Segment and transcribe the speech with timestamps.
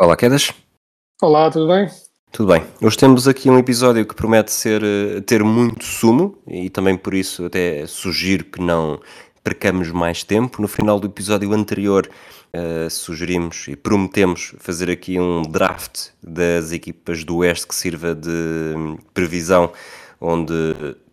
[0.00, 0.52] Olá, Quedas.
[1.20, 1.90] Olá, tudo bem?
[2.30, 2.62] Tudo bem.
[2.80, 7.14] Hoje temos aqui um episódio que promete ser, eh, ter muito sumo e também por
[7.14, 9.00] isso até sugiro que não
[9.42, 10.62] percamos mais tempo.
[10.62, 12.08] No final do episódio anterior
[12.52, 18.30] eh, sugerimos e prometemos fazer aqui um draft das equipas do Oeste que sirva de
[19.12, 19.72] previsão,
[20.20, 20.54] onde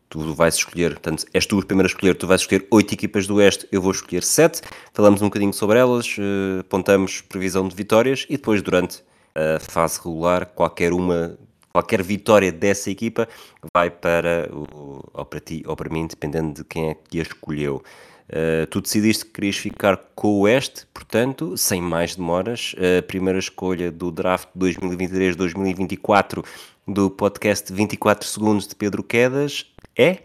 [0.10, 3.28] tu vais escolher, portanto, és tu o primeiro a escolher, tu vais escolher oito equipas
[3.28, 4.62] do Oeste, eu vou escolher sete,
[4.94, 9.04] falamos um bocadinho sobre elas, eh, apontamos previsão de vitórias e depois durante
[9.36, 11.38] a fase regular, qualquer uma,
[11.74, 13.28] qualquer vitória dessa equipa
[13.76, 17.24] vai para, o, ou para ti ou para mim, dependendo de quem é que a
[17.24, 17.84] escolheu.
[18.28, 23.38] Uh, tu decidiste que querias ficar com o Oeste, portanto, sem mais demoras, a primeira
[23.38, 26.44] escolha do draft 2023-2024
[26.88, 30.22] do podcast 24 Segundos de Pedro Quedas é?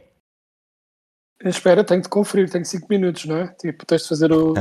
[1.42, 3.48] Espera, tenho de conferir, tenho 5 minutos, não é?
[3.54, 4.56] Tipo, tens de fazer o, o,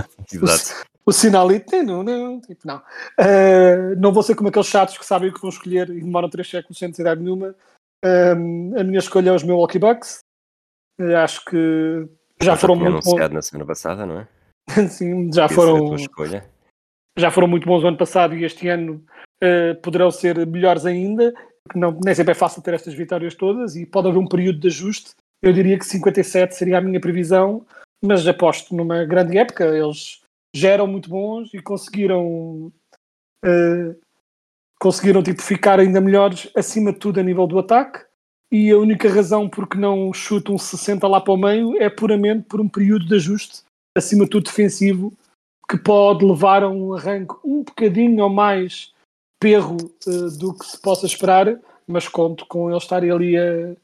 [1.05, 1.75] o sinalito.
[1.83, 2.77] Não, não, tipo, não.
[3.19, 6.29] Uh, não vou ser como aqueles chatos que sabem o que vão escolher e demoram
[6.29, 7.53] 3 séculos sem necessidade nenhuma.
[8.03, 10.19] Um, a minha escolha é os Milwaukee Bucks.
[10.99, 12.07] Uh, acho que
[12.41, 13.07] já foram tinha muito bons.
[13.07, 14.27] anunciado na semana passada, não é?
[14.87, 16.49] Sim, já Essa é foram, escolha.
[17.17, 19.03] já foram muito bons o ano passado e este ano
[19.43, 21.33] uh, poderão ser melhores ainda.
[21.69, 24.59] Porque Não, nem sempre é fácil ter estas vitórias todas e pode haver um período
[24.59, 25.11] de ajuste.
[25.41, 27.65] Eu diria que 57 seria a minha previsão,
[28.03, 29.63] mas aposto numa grande época.
[29.65, 30.21] Eles
[30.53, 32.71] já eram muito bons e conseguiram
[33.45, 33.95] uh,
[34.81, 38.03] conseguiram tipo, ficar ainda melhores acima de tudo a nível do ataque.
[38.51, 42.45] E a única razão por que não chutam 60 lá para o meio é puramente
[42.49, 43.61] por um período de ajuste,
[43.95, 45.13] acima de tudo defensivo,
[45.69, 48.91] que pode levar a um arranque um bocadinho ou mais
[49.39, 49.77] perro
[50.07, 53.75] eh, do que se possa esperar, mas conto com eles estarem ali a-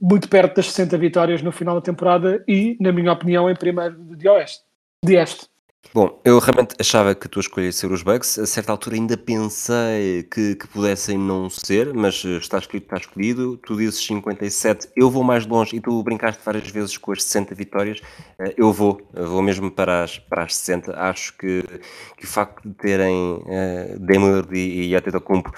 [0.00, 3.96] muito perto das 60 vitórias no final da temporada e, na minha opinião, em primeiro
[4.16, 4.62] de oeste.
[5.04, 5.48] De este.
[5.94, 8.38] Bom, eu realmente achava que a tua escolha ia ser os Bucks.
[8.38, 12.96] A certa altura ainda pensei que, que pudessem não ser, mas eh, está escrito, está
[12.98, 13.56] escolhido.
[13.58, 17.54] Tu dizes 57, eu vou mais longe e tu brincaste várias vezes com as 60
[17.54, 18.00] vitórias.
[18.38, 20.92] Eh, Eu vou, eu vou mesmo para as, para as 60.
[20.94, 21.62] Acho que,
[22.18, 25.52] que o facto de terem uh, Damian e, e Antetokounmpo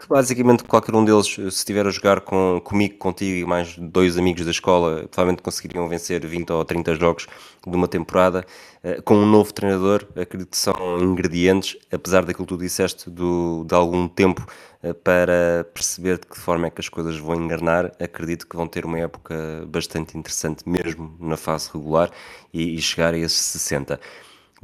[0.00, 4.18] que basicamente qualquer um deles, se estiver a jogar com, comigo, contigo e mais dois
[4.18, 7.26] amigos da escola, provavelmente conseguiriam vencer 20 ou 30 jogos
[7.66, 8.44] de uma temporada.
[8.82, 13.64] Eh, Com um novo treinador, acredito que são ingredientes, apesar daquilo que tu disseste, do,
[13.64, 14.44] de algum tempo
[14.82, 18.66] eh, para perceber de que forma é que as coisas vão enganar, acredito que vão
[18.66, 22.10] ter uma época bastante interessante mesmo na fase regular
[22.52, 24.00] e, e chegar a esses 60.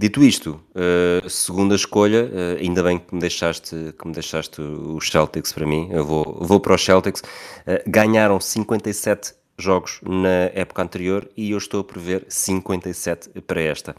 [0.02, 5.06] Dito isto, eh, segunda escolha, eh, ainda bem que me deixaste, que me deixaste os
[5.10, 7.22] Celtics para mim, eu vou, vou para os Celtics,
[7.66, 13.94] Eh, ganharam 57 jogos na época anterior e eu estou a prever 57 para esta.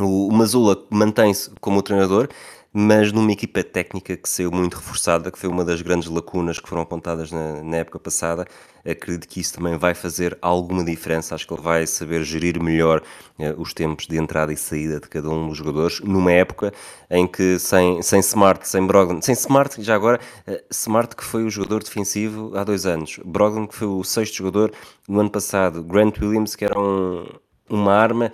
[0.00, 2.28] O Mazula mantém-se como treinador,
[2.76, 6.68] mas numa equipa técnica que saiu muito reforçada, que foi uma das grandes lacunas que
[6.68, 8.44] foram apontadas na, na época passada.
[8.84, 11.36] Acredito que isso também vai fazer alguma diferença.
[11.36, 13.00] Acho que ele vai saber gerir melhor
[13.38, 16.72] eh, os tempos de entrada e saída de cada um dos jogadores, numa época
[17.08, 21.44] em que sem, sem Smart, sem Brogdon, sem Smart, já agora, eh, Smart que foi
[21.44, 24.72] o jogador defensivo há dois anos, Brogdon que foi o sexto jogador
[25.08, 27.24] no ano passado, Grant Williams que era um,
[27.70, 28.32] uma arma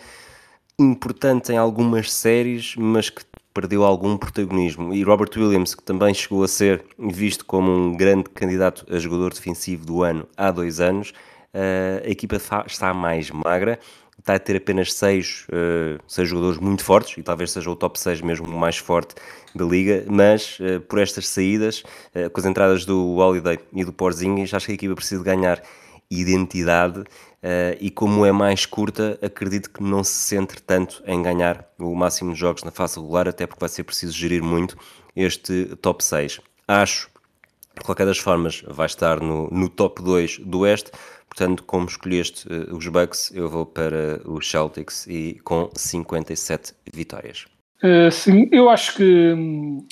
[0.78, 4.94] importante em algumas séries, mas que perdeu algum protagonismo.
[4.94, 9.32] E Robert Williams, que também chegou a ser visto como um grande candidato a jogador
[9.32, 11.12] defensivo do ano há dois anos,
[11.52, 12.36] eh, a equipa
[12.66, 13.78] está mais magra,
[14.18, 17.98] está a ter apenas seis, eh, seis jogadores muito fortes, e talvez seja o top
[17.98, 19.14] 6 mesmo mais forte
[19.54, 21.82] da liga, mas eh, por estas saídas,
[22.32, 25.60] com as entradas do Holiday e do Porzingis, acho que a equipa precisa ganhar
[26.10, 27.04] identidade
[27.42, 31.94] eh, e como é mais curta, acredito que não se centre tanto em ganhar o
[31.94, 34.76] máximo de jogos na fase regular, até porque vai ser preciso gerir muito
[35.14, 36.40] este top 6.
[36.68, 37.08] Acho,
[37.76, 40.90] de qualquer das formas, vai estar no, no top 2 do Oeste,
[41.28, 47.46] portanto, como escolheste eh, os Bucks, eu vou para os Celtics e com 57 vitórias.
[47.82, 49.86] Uh, sim, eu acho que hum,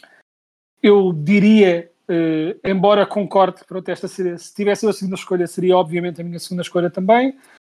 [0.83, 6.21] eu diria, uh, embora concorde, pronto, esta seria, se tivesse a segunda escolha, seria obviamente
[6.21, 7.37] a minha segunda escolha também.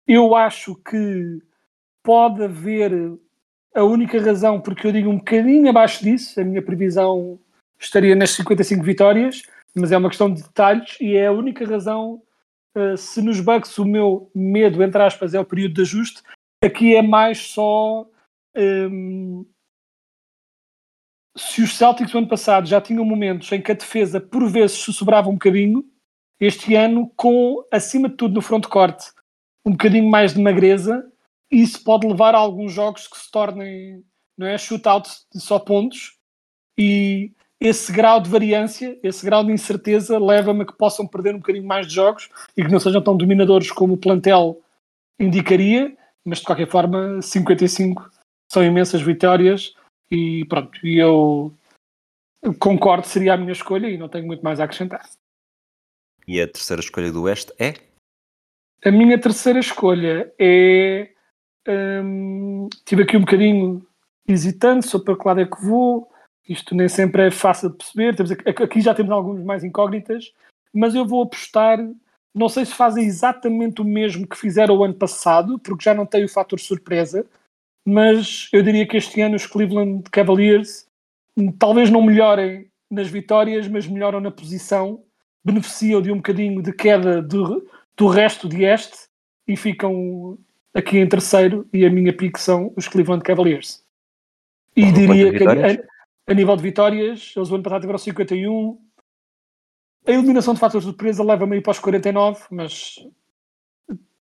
[0.07, 1.41] eu acho que
[2.03, 2.91] pode haver
[3.75, 7.39] a única razão porque eu digo um bocadinho abaixo disso, a minha previsão
[7.79, 9.43] estaria nas 55 vitórias,
[9.75, 12.21] mas é uma questão de detalhes e é a única razão.
[12.75, 16.21] Uh, se nos Bucks o meu medo, entre aspas, é o período de ajuste,
[16.63, 18.05] aqui é mais só.
[18.55, 19.45] Um,
[21.39, 24.83] se os Celtics no ano passado já tinham momentos em que a defesa por vezes
[24.83, 25.85] se sobrava um bocadinho,
[26.39, 28.99] este ano, com acima de tudo no frontcourt
[29.65, 31.05] um bocadinho mais de magreza,
[31.51, 34.03] isso pode levar a alguns jogos que se tornem
[34.37, 36.17] não é, shootout de só pontos.
[36.77, 41.39] E esse grau de variância, esse grau de incerteza leva-me a que possam perder um
[41.39, 44.61] bocadinho mais de jogos e que não sejam tão dominadores como o plantel
[45.19, 48.09] indicaria, mas de qualquer forma 55
[48.49, 49.73] são imensas vitórias
[50.11, 51.53] e pronto, eu
[52.59, 55.07] concordo, seria a minha escolha e não tenho muito mais a acrescentar.
[56.27, 57.73] E a terceira escolha do Oeste é?
[58.85, 61.09] A minha terceira escolha é.
[61.67, 63.85] Hum, tive aqui um bocadinho
[64.27, 66.09] hesitante sobre para que lado é que vou.
[66.47, 68.15] Isto nem sempre é fácil de perceber.
[68.15, 70.33] Temos aqui, aqui já temos alguns mais incógnitas,
[70.73, 71.77] mas eu vou apostar.
[72.33, 76.05] Não sei se fazem exatamente o mesmo que fizeram o ano passado, porque já não
[76.05, 77.25] tem o fator surpresa,
[77.89, 80.87] mas eu diria que este ano os Cleveland Cavaliers
[81.35, 85.03] hum, talvez não melhorem nas vitórias, mas melhoram na posição,
[85.43, 89.07] beneficiam de um bocadinho de queda do, do resto de este
[89.47, 90.37] e ficam
[90.73, 93.83] aqui em terceiro e a minha pique são os Cleveland Cavaliers.
[94.75, 98.79] E diria que a, a, nível de vitórias, eles o ano passado tiveram 51.
[100.07, 102.95] A eliminação de fatores de surpresa leva-me aí para os 49, mas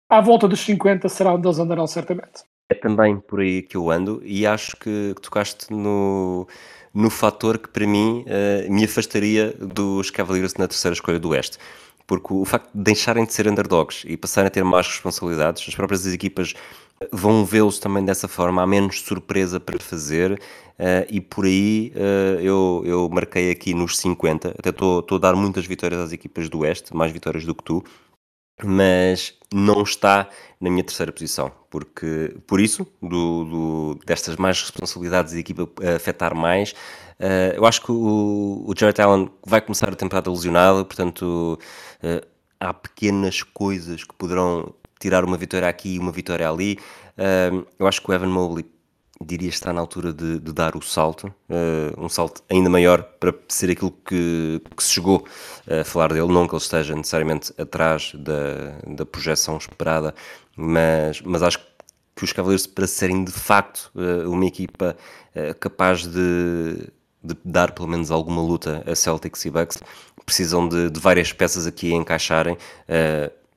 [0.09, 2.43] à volta dos 50 será onde eles andarão certamente.
[2.69, 6.47] É também por aí que eu ando e acho que, que tocaste no,
[6.91, 11.59] no fator que para mim uh, me afastaria dos Cavaliers na terceira escolha do Oeste.
[12.07, 15.75] Porque o facto de deixarem de ser underdogs e passarem a ter mais responsabilidades, as
[15.75, 16.53] próprias equipas
[17.11, 22.39] vão vê-los também dessa forma, há menos surpresa para fazer uh, e por aí uh,
[22.39, 26.59] eu, eu marquei aqui nos 50, até estou a dar muitas vitórias às equipas do
[26.59, 27.83] Oeste, mais vitórias do que tu,
[28.63, 30.29] mas não está
[30.59, 36.33] na minha terceira posição, porque por isso, do, do destas mais responsabilidades da equipa afetar
[36.35, 36.71] mais,
[37.19, 41.59] uh, eu acho que o, o Jared Allen vai começar a temporada lesionado, portanto
[42.03, 42.27] uh,
[42.59, 46.79] há pequenas coisas que poderão tirar uma vitória aqui e uma vitória ali.
[47.17, 48.65] Uh, eu acho que o Evan Mobley
[49.21, 53.33] diria estar na altura de, de dar o salto, uh, um salto ainda maior para
[53.47, 55.25] ser aquilo que, que, se chegou
[55.69, 60.13] a falar dele, não que ele esteja necessariamente atrás da, da projeção esperada,
[60.55, 61.59] mas, mas acho
[62.15, 64.95] que os Cavaleiros, para serem de facto uh, uma equipa
[65.59, 66.87] capaz de,
[67.21, 69.83] de dar pelo menos alguma luta a Celtics e Bucks,
[70.25, 72.57] precisam de, de várias peças aqui a encaixarem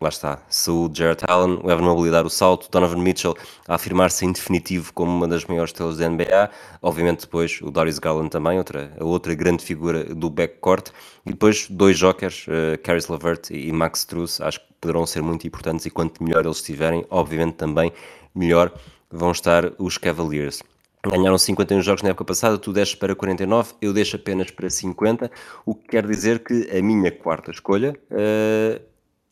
[0.00, 3.37] lá está, saúde, Jared Allen, o Evan Mobley dar o salto, Donovan Mitchell
[3.67, 6.50] a afirmar-se em definitivo como uma das maiores estrelas da NBA,
[6.81, 10.91] obviamente depois o Darius Garland também, outra, a outra grande figura do backcourt,
[11.27, 15.47] e depois dois jokers, uh, Caris LeVert e Max Struz, acho que poderão ser muito
[15.47, 17.93] importantes e quanto melhor eles estiverem, obviamente também
[18.33, 18.73] melhor
[19.11, 20.62] vão estar os Cavaliers.
[21.05, 25.31] Ganharam 51 jogos na época passada, tu deixas para 49, eu deixo apenas para 50,
[25.65, 28.81] o que quer dizer que a minha quarta escolha uh,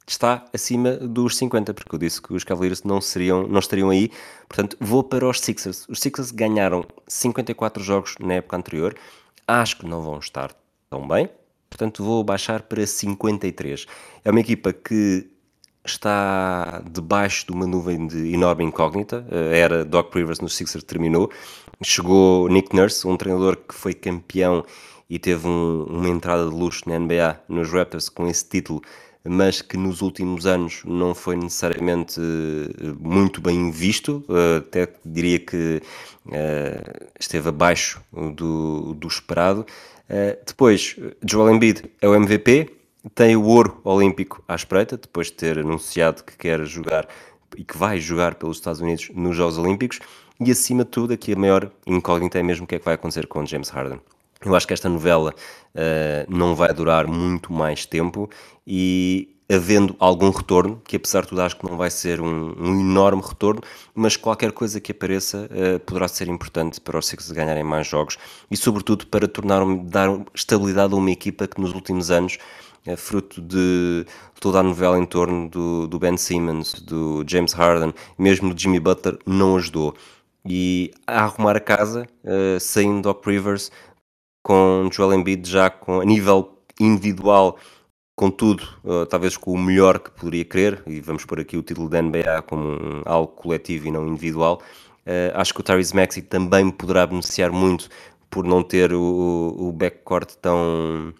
[0.06, 4.10] está acima dos 50, porque eu disse que os Cavaliers não, seriam, não estariam aí.
[4.48, 5.86] Portanto, vou para os Sixers.
[5.88, 8.96] Os Sixers ganharam 54 jogos na época anterior.
[9.46, 10.54] Acho que não vão estar
[10.88, 11.28] tão bem.
[11.68, 13.86] Portanto, vou baixar para 53.
[14.24, 15.28] É uma equipa que
[15.84, 19.26] está debaixo de uma nuvem de enorme incógnita.
[19.30, 21.30] Era Doc Rivers nos Sixers terminou.
[21.82, 24.64] Chegou Nick Nurse, um treinador que foi campeão
[25.08, 28.82] e teve um, uma entrada de luxo na NBA nos Raptors com esse título
[29.28, 35.38] mas que nos últimos anos não foi necessariamente eh, muito bem visto, eh, até diria
[35.38, 35.82] que
[36.32, 38.00] eh, esteve abaixo
[38.34, 39.66] do, do esperado.
[40.46, 40.94] Depois,
[41.28, 42.70] Joel Embiid é o MVP,
[43.12, 47.08] tem o ouro olímpico à espreita, depois de ter anunciado que quer jogar
[47.56, 49.98] e que vai jogar pelos Estados Unidos nos Jogos Olímpicos,
[50.38, 52.94] e acima de tudo, aqui a maior incógnita é mesmo o que é que vai
[52.94, 53.98] acontecer com James Harden.
[54.44, 55.34] Eu acho que esta novela
[55.74, 58.28] uh, não vai durar muito mais tempo
[58.66, 62.80] e havendo algum retorno, que apesar de tudo acho que não vai ser um, um
[62.80, 63.60] enorme retorno,
[63.94, 68.18] mas qualquer coisa que apareça uh, poderá ser importante para os Sixers ganharem mais jogos
[68.50, 72.38] e sobretudo para tornar, dar estabilidade a uma equipa que nos últimos anos
[72.86, 74.06] é fruto de
[74.40, 78.78] toda a novela em torno do, do Ben Simmons, do James Harden, mesmo do Jimmy
[78.78, 79.94] Butler, não ajudou.
[80.48, 83.72] E a arrumar a casa, uh, saindo Doc Rivers,
[84.46, 87.58] com Joel Embiid já com, a nível individual
[88.14, 91.88] contudo, uh, talvez com o melhor que poderia querer, e vamos pôr aqui o título
[91.88, 94.62] da NBA como um, algo coletivo e não individual,
[95.04, 97.88] uh, acho que o Tyrese Maxey também poderá beneficiar muito
[98.30, 101.12] por não ter o, o backcourt tão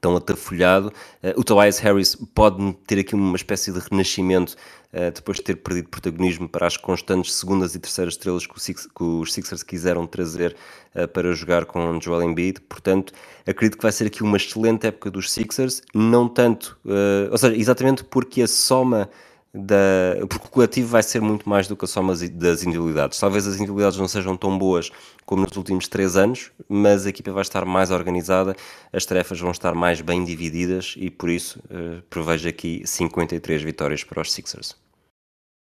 [0.00, 0.88] tão atafolhado.
[1.22, 4.54] Uh, o Tobias Harris pode ter aqui uma espécie de renascimento
[4.92, 8.86] uh, depois de ter perdido protagonismo para as constantes segundas e terceiras estrelas que, Six,
[8.86, 10.56] que os Sixers quiseram trazer
[10.94, 12.60] uh, para jogar com Joel Embiid.
[12.62, 13.12] Portanto,
[13.46, 16.78] acredito que vai ser aqui uma excelente época dos Sixers, não tanto,
[17.30, 19.08] ou seja, exatamente porque a soma
[19.54, 23.18] da, porque o coletivo vai ser muito mais do que a soma das individualidades.
[23.18, 24.90] Talvez as individualidades não sejam tão boas
[25.24, 28.54] como nos últimos três anos, mas a equipa vai estar mais organizada,
[28.92, 34.04] as tarefas vão estar mais bem divididas e por isso uh, prevejo aqui 53 vitórias
[34.04, 34.76] para os Sixers.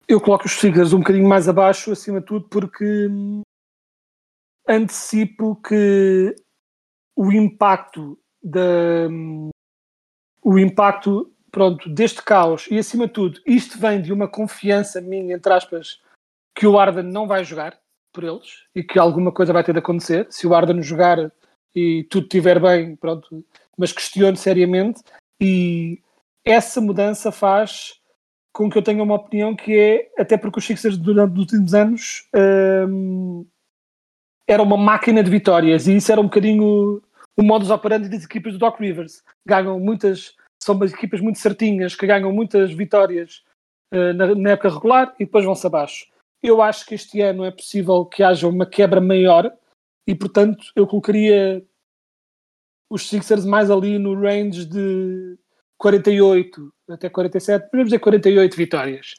[0.07, 3.41] Eu coloco os Sixers um bocadinho mais abaixo, acima de tudo, porque hum,
[4.67, 6.35] antecipo que
[7.15, 9.49] o impacto da hum,
[10.43, 15.35] o impacto pronto, deste caos e acima de tudo, isto vem de uma confiança minha,
[15.35, 15.99] entre aspas,
[16.55, 17.77] que o Arden não vai jogar
[18.13, 20.27] por eles e que alguma coisa vai ter de acontecer.
[20.29, 21.31] Se o Arden jogar
[21.75, 23.43] e tudo estiver bem, pronto,
[23.77, 25.01] mas questiono seriamente
[25.39, 25.99] e
[26.45, 27.99] essa mudança faz
[28.53, 31.73] com que eu tenha uma opinião que é, até porque os Sixers durante os últimos
[31.73, 32.27] anos
[32.89, 33.45] hum,
[34.45, 37.01] era uma máquina de vitórias e isso era um bocadinho
[37.37, 39.23] o modus operandi das equipas do Doc Rivers.
[39.45, 43.43] Ganham muitas são equipas muito certinhas que ganham muitas vitórias
[43.93, 46.07] uh, na, na, época regular e depois vão-se abaixo.
[46.41, 49.51] Eu acho que este ano é possível que haja uma quebra maior
[50.07, 51.63] e, portanto, eu colocaria
[52.89, 55.37] os Sixers mais ali no range de
[55.77, 59.15] 48 até 47, podemos dizer 48 vitórias.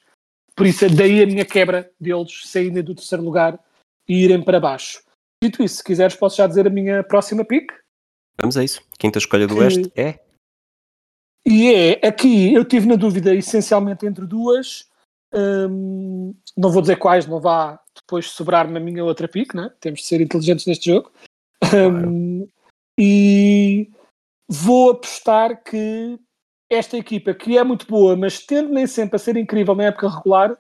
[0.55, 3.59] Por isso, daí a minha quebra deles saindo do terceiro lugar
[4.07, 5.03] e irem para baixo.
[5.43, 7.73] Dito isso, se quiseres, posso já dizer a minha próxima pick.
[8.39, 8.83] Vamos a isso.
[8.99, 9.61] Quinta escolha do que...
[9.61, 10.21] Oeste é
[11.47, 14.89] e é, aqui eu tive na dúvida essencialmente entre duas,
[15.35, 19.71] hum, não vou dizer quais, não vá depois sobrar-me a minha outra pique, né?
[19.81, 21.11] temos de ser inteligentes neste jogo.
[21.61, 22.09] Claro.
[22.09, 22.49] Hum,
[22.99, 23.91] e
[24.49, 26.19] vou apostar que
[26.71, 30.09] esta equipa, que é muito boa, mas tende nem sempre a ser incrível na época
[30.09, 30.57] regular,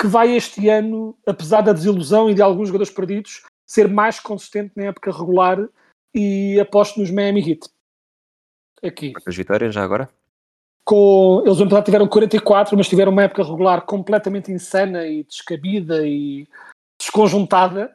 [0.00, 4.72] que vai este ano, apesar da desilusão e de alguns jogadores perdidos, ser mais consistente
[4.76, 5.68] na época regular
[6.14, 7.68] e aposto nos Miami Heat.
[8.82, 9.12] Aqui.
[9.12, 10.08] Quantas vitórias já agora?
[10.90, 11.44] Com.
[11.46, 16.48] Eles, no tiveram 44, mas tiveram uma época regular completamente insana e descabida e
[16.98, 17.94] desconjuntada.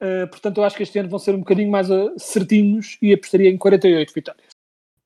[0.00, 3.12] Uh, portanto, eu acho que este ano vão ser um bocadinho mais uh, certinhos e
[3.12, 4.46] apostaria em 48 vitórias.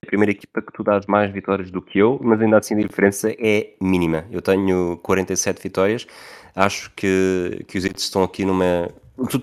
[0.04, 2.86] A primeira equipa que tu dás mais vitórias do que eu, mas ainda assim a
[2.86, 4.26] diferença é mínima.
[4.30, 6.06] Eu tenho 47 vitórias.
[6.54, 8.90] Acho que, que os Hits estão aqui numa.
[9.30, 9.40] Tu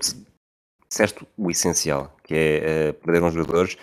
[0.88, 3.76] disseste o essencial, que é uh, uns jogadores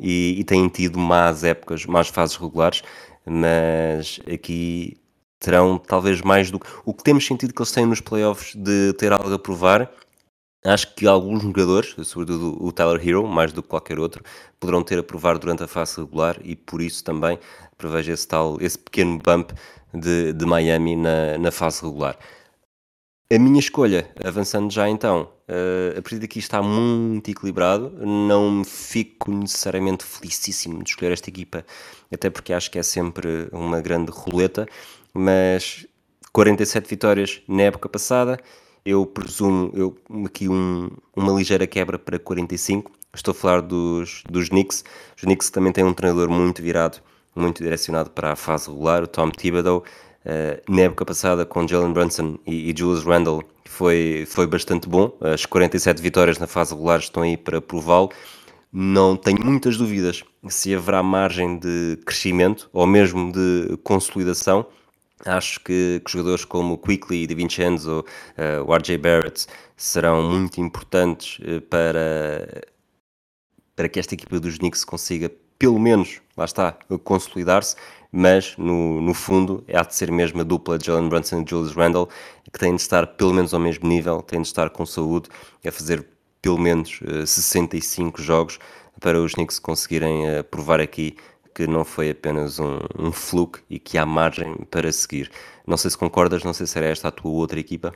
[0.00, 2.82] e, e têm tido más épocas, más fases regulares
[3.32, 4.96] mas aqui
[5.38, 8.92] terão talvez mais do que o que temos sentido que eles têm nos playoffs de
[8.94, 9.88] ter algo a provar.
[10.64, 14.22] Acho que alguns jogadores, sobretudo o Tyler Hero, mais do que qualquer outro,
[14.58, 17.38] poderão ter a provar durante a fase regular e por isso também
[17.78, 19.52] prevejo esse tal, esse pequeno bump
[19.94, 22.18] de, de Miami na, na fase regular.
[23.32, 27.90] A minha escolha, avançando já então, uh, a partir daqui está muito equilibrado.
[28.04, 31.64] Não me fico necessariamente felicíssimo de escolher esta equipa,
[32.12, 34.66] até porque acho que é sempre uma grande roleta.
[35.14, 35.86] Mas
[36.32, 38.36] 47 vitórias na época passada,
[38.84, 39.96] eu presumo eu,
[40.26, 42.90] aqui um, uma ligeira quebra para 45.
[43.14, 44.84] Estou a falar dos, dos Knicks.
[45.16, 46.98] Os Knicks também têm um treinador muito virado,
[47.36, 49.84] muito direcionado para a fase regular, o Tom Thibodeau.
[50.24, 55.16] Uh, na época passada com Jalen Brunson e, e, Julius Randle foi, foi bastante bom.
[55.20, 58.10] As 47 vitórias na fase regular estão aí para prová-lo.
[58.72, 64.66] Não tenho muitas dúvidas se haverá margem de crescimento ou mesmo de consolidação.
[65.24, 69.46] Acho que, que jogadores como Quickly, DiVincenzo, uh, o RJ Barrett
[69.76, 72.62] serão muito importantes uh, para,
[73.74, 76.72] para que esta equipa dos Knicks consiga, pelo menos, lá está,
[77.04, 77.76] consolidar-se
[78.12, 81.74] mas no, no fundo há de ser mesmo a dupla de Jalen Brunson e Julius
[81.74, 82.08] Randle
[82.52, 85.28] que têm de estar pelo menos ao mesmo nível, têm de estar com saúde,
[85.64, 86.06] a fazer
[86.42, 88.58] pelo menos uh, eh, 65 jogos
[89.00, 91.16] para os Knicks conseguirem uh, provar aqui
[91.54, 95.30] que não foi apenas um, um fluke e que há margem para seguir.
[95.66, 97.92] Não sei se concordas, não sei se era esta a tua outra equipa.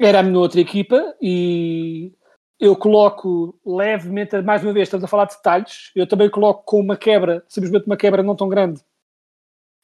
[0.00, 2.12] Era a minha outra equipa e
[2.60, 6.80] eu coloco levemente, mais uma vez, estamos a falar de detalhes, eu também coloco com
[6.80, 8.80] uma quebra, simplesmente uma quebra não tão grande,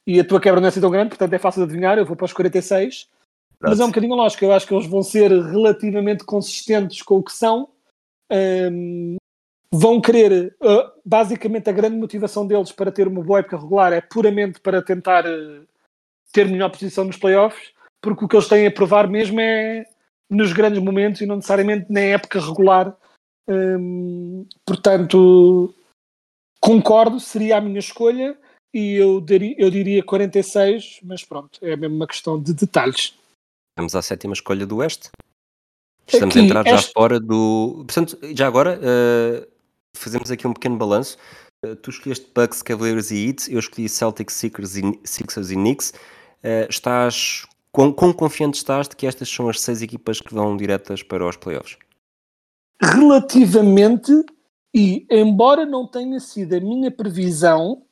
[0.06, 2.04] e a tua quebra não é assim tão grande, portanto é fácil de adivinhar, eu
[2.04, 3.08] vou para os 46.
[3.60, 7.22] Mas é um bocadinho lógico, eu acho que eles vão ser relativamente consistentes com o
[7.22, 7.68] que são.
[8.30, 9.16] Um,
[9.72, 14.00] vão querer, uh, basicamente, a grande motivação deles para ter uma boa época regular é
[14.00, 15.66] puramente para tentar uh,
[16.32, 19.86] ter melhor posição nos playoffs, porque o que eles têm a provar mesmo é
[20.28, 22.94] nos grandes momentos e não necessariamente na época regular.
[23.48, 25.74] Um, portanto,
[26.60, 28.36] concordo, seria a minha escolha
[28.74, 33.14] e eu, diria, eu diria 46, mas pronto, é mesmo uma questão de detalhes.
[33.78, 35.10] Vamos à sétima escolha do Oeste.
[36.06, 36.92] Estamos aqui, a entrar já este...
[36.92, 37.84] fora do.
[37.86, 39.46] Portanto, já agora uh,
[39.96, 41.16] fazemos aqui um pequeno balanço.
[41.64, 45.90] Uh, tu escolheste Bucks, Cavaliers e Heat, eu escolhi Celtics, Sixers e, Sixers e Knicks.
[46.42, 47.46] Uh, estás.
[47.72, 51.26] Quão, quão confiante estás de que estas são as seis equipas que vão diretas para
[51.26, 51.76] os playoffs?
[52.80, 54.12] Relativamente,
[54.72, 57.84] e embora não tenha sido a minha previsão,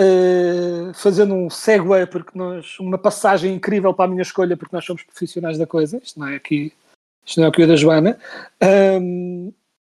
[0.00, 4.84] Uh, fazendo um segue, porque nós, uma passagem incrível para a minha escolha, porque nós
[4.84, 6.72] somos profissionais da coisa, isto não é aqui,
[7.26, 8.18] isto não é é da Joana.
[8.62, 9.52] Um,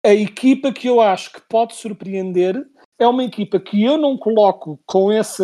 [0.04, 2.66] a equipa que eu acho que pode surpreender
[2.98, 5.42] é uma equipa que eu não coloco com esse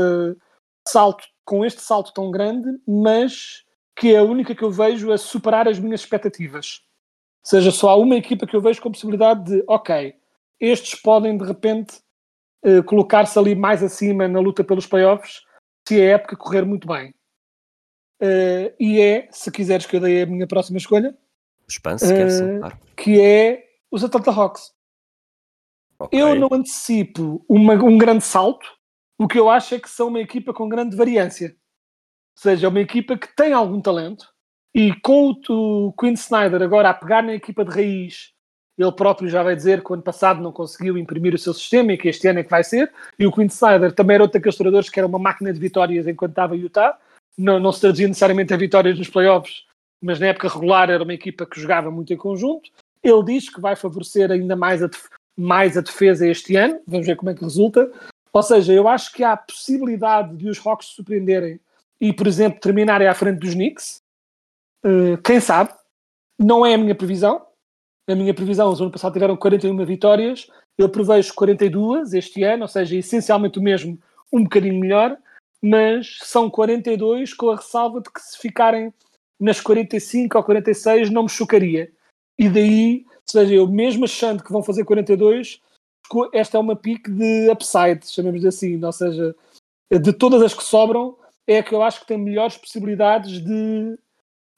[0.86, 3.64] salto, com este salto tão grande, mas
[3.96, 6.80] que é a única que eu vejo a superar as minhas expectativas.
[7.44, 10.14] Ou seja, só há uma equipa que eu vejo com possibilidade de, ok,
[10.60, 12.00] estes podem de repente
[12.64, 15.42] uh, colocar-se ali mais acima na luta pelos playoffs
[15.86, 17.14] se a época correr muito bem.
[18.20, 21.16] Uh, e é, se quiseres que eu dei a minha próxima escolha,
[21.68, 24.72] Suspense, uh, que é os Atlanta Hawks.
[25.98, 26.20] Okay.
[26.20, 28.66] Eu não antecipo uma, um grande salto,
[29.18, 31.48] o que eu acho é que são uma equipa com grande variância.
[32.36, 34.26] Ou seja, é uma equipa que tem algum talento
[34.74, 38.32] e com o, o Quinn Snyder agora a pegar na equipa de raiz
[38.78, 41.92] ele próprio já vai dizer que o ano passado não conseguiu imprimir o seu sistema
[41.92, 42.92] e que este ano é que vai ser.
[43.18, 46.06] E o Quinn Snyder também era outro daqueles treinadores que era uma máquina de vitórias
[46.06, 46.96] enquanto estava em Utah.
[47.36, 49.64] Não, não se traduzia necessariamente a vitórias nos playoffs,
[50.00, 52.70] mas na época regular era uma equipa que jogava muito em conjunto.
[53.02, 54.88] Ele diz que vai favorecer ainda mais a,
[55.36, 56.80] mais a defesa este ano.
[56.86, 57.90] Vamos ver como é que resulta.
[58.32, 61.60] Ou seja, eu acho que há possibilidade de os Hawks surpreenderem
[62.00, 64.00] e, por exemplo, terminarem à frente dos Knicks.
[64.84, 65.72] Uh, quem sabe?
[66.38, 67.44] Não é a minha previsão,
[68.08, 72.68] a minha previsão, o ano passado tiveram 41 vitórias, eu prevejo 42 este ano, ou
[72.68, 73.98] seja, essencialmente o mesmo,
[74.32, 75.16] um bocadinho melhor,
[75.62, 78.92] mas são 42 com a ressalva de que se ficarem
[79.38, 81.92] nas 45 ou 46 não me chocaria.
[82.38, 85.60] E daí, ou seja, eu mesmo achando que vão fazer 42,
[86.32, 89.36] esta é uma pique de upside, chamemos assim, ou seja,
[89.90, 91.16] de todas as que sobram,
[91.46, 93.98] é a que eu acho que tem melhores possibilidades de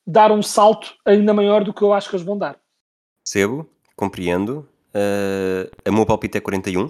[0.06, 2.60] dar um salto ainda maior do que eu acho que eles vão dar.
[3.24, 4.68] Percebo, compreendo.
[4.94, 6.88] Uh, a meu palpite é 41,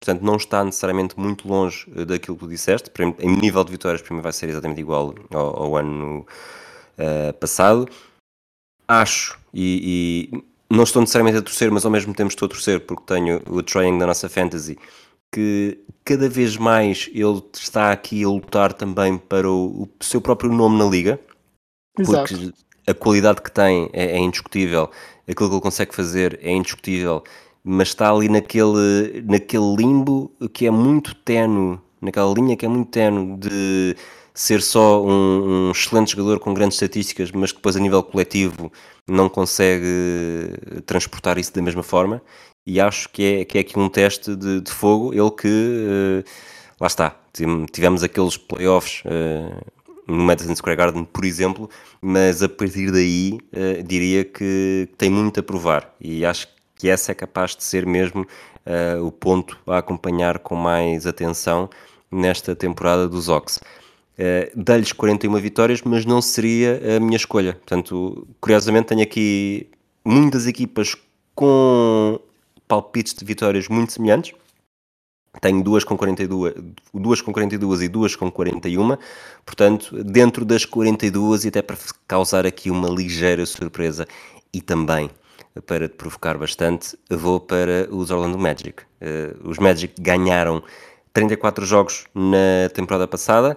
[0.00, 2.90] portanto não está necessariamente muito longe eh, daquilo que tu disseste.
[3.18, 6.26] Em nível de vitórias, primeiro vai ser exatamente igual ao, ao ano
[6.98, 7.88] uh, passado.
[8.88, 12.80] Acho, e, e, não estou necessariamente a torcer, mas ao mesmo tempo estou a torcer
[12.80, 14.78] porque tenho o Triangle da nossa Fantasy,
[15.32, 20.50] que cada vez mais ele está aqui a lutar também para o, o seu próprio
[20.50, 21.20] nome na liga.
[21.98, 22.34] Exato.
[22.34, 22.52] Porque
[22.86, 24.90] a qualidade que tem é, é indiscutível
[25.28, 27.22] aquilo que ele consegue fazer é indiscutível,
[27.64, 32.90] mas está ali naquele, naquele limbo que é muito tenue, naquela linha que é muito
[32.90, 33.96] tenue de
[34.34, 38.72] ser só um, um, excelente jogador com grandes estatísticas, mas que depois a nível coletivo
[39.06, 40.54] não consegue
[40.86, 42.22] transportar isso da mesma forma.
[42.66, 45.12] E acho que é, que é aqui um teste de, de fogo.
[45.12, 46.24] Ele que, uh,
[46.80, 47.16] lá está,
[47.72, 49.60] tivemos aqueles playoffs uh,
[50.06, 51.68] no Madison Square Garden, por exemplo,
[52.02, 57.12] mas a partir daí uh, diria que tem muito a provar e acho que essa
[57.12, 58.26] é capaz de ser mesmo
[58.66, 61.70] uh, o ponto a acompanhar com mais atenção
[62.10, 63.58] nesta temporada dos Ox.
[64.18, 67.54] Uh, Dei-lhes 41 vitórias, mas não seria a minha escolha.
[67.54, 69.70] Portanto, curiosamente, tenho aqui
[70.04, 70.96] muitas equipas
[71.36, 72.18] com
[72.66, 74.34] palpites de vitórias muito semelhantes
[75.40, 76.54] tenho duas com 42,
[76.92, 78.96] duas com 42 e duas com 41,
[79.44, 84.06] portanto, dentro das 42 e até para causar aqui uma ligeira surpresa
[84.52, 85.10] e também
[85.66, 88.82] para te provocar bastante, vou para os Orlando Magic.
[88.82, 90.62] Uh, os Magic ganharam
[91.12, 93.56] 34 jogos na temporada passada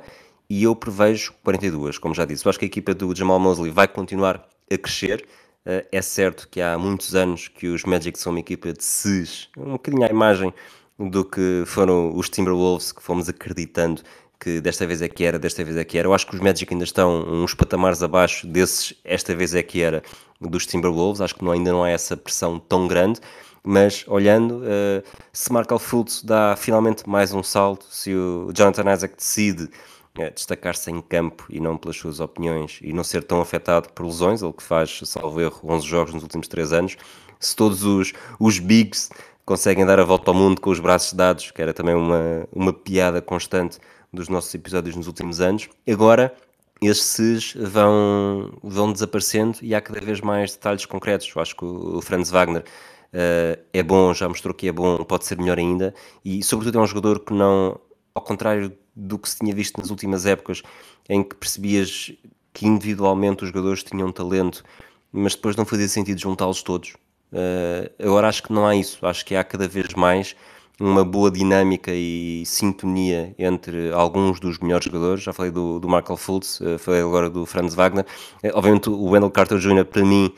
[0.49, 2.45] e eu prevejo 42, como já disse.
[2.45, 5.25] Eu acho que a equipa do Jamal Mosley vai continuar a crescer.
[5.65, 9.49] Uh, é certo que há muitos anos que os Magic são uma equipa de SIS,
[9.57, 10.53] um bocadinho à imagem
[10.97, 14.01] do que foram os Timberwolves que fomos acreditando
[14.39, 16.07] que desta vez é que era, desta vez é que era.
[16.07, 19.81] Eu acho que os Magic ainda estão uns patamares abaixo desses, esta vez é que
[19.81, 20.03] era,
[20.39, 21.21] dos Timberwolves.
[21.21, 23.19] Acho que não, ainda não há essa pressão tão grande.
[23.63, 25.03] Mas olhando, uh,
[25.33, 30.91] se Markel Fultz dá finalmente mais um salto, se o Jonathan Isaac decide uh, destacar-se
[30.91, 34.53] em campo e não pelas suas opiniões e não ser tão afetado por lesões, ele
[34.53, 36.97] que faz, salvo erro, 11 jogos nos últimos 3 anos,
[37.39, 39.09] se todos os, os bigs
[39.45, 42.73] conseguem dar a volta ao mundo com os braços dados, que era também uma, uma
[42.73, 43.77] piada constante
[44.11, 45.69] dos nossos episódios nos últimos anos.
[45.87, 46.35] Agora,
[46.81, 51.31] esses vão, vão desaparecendo e há cada vez mais detalhes concretos.
[51.33, 55.25] Eu acho que o Franz Wagner uh, é bom, já mostrou que é bom, pode
[55.25, 57.79] ser melhor ainda, e sobretudo é um jogador que não,
[58.13, 60.63] ao contrário do que se tinha visto nas últimas épocas,
[61.07, 62.11] em que percebias
[62.53, 64.63] que individualmente os jogadores tinham talento,
[65.11, 66.95] mas depois não fazia sentido juntá-los todos.
[67.35, 70.33] Uh, agora acho que não há isso, acho que há cada vez mais
[70.79, 75.21] uma boa dinâmica e sintonia entre alguns dos melhores jogadores.
[75.21, 78.05] Já falei do, do Michael Fultz, uh, falei agora do Franz Wagner.
[78.41, 80.33] Uh, obviamente, o Wendell Carter Jr., para mim,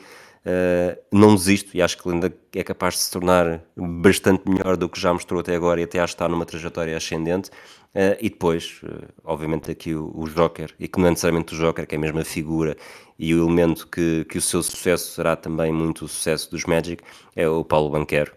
[0.48, 4.88] Uh, não desisto e acho que ainda é capaz de se tornar bastante melhor do
[4.88, 7.50] que já mostrou até agora e até acho que está numa trajetória ascendente.
[7.94, 11.58] Uh, e depois, uh, obviamente, aqui o, o, Joker, e que não é necessariamente o
[11.58, 12.78] Joker, que é a mesma figura
[13.18, 17.02] e o elemento que, que o seu sucesso será também muito o sucesso dos Magic,
[17.36, 18.32] é o Paulo Banquero.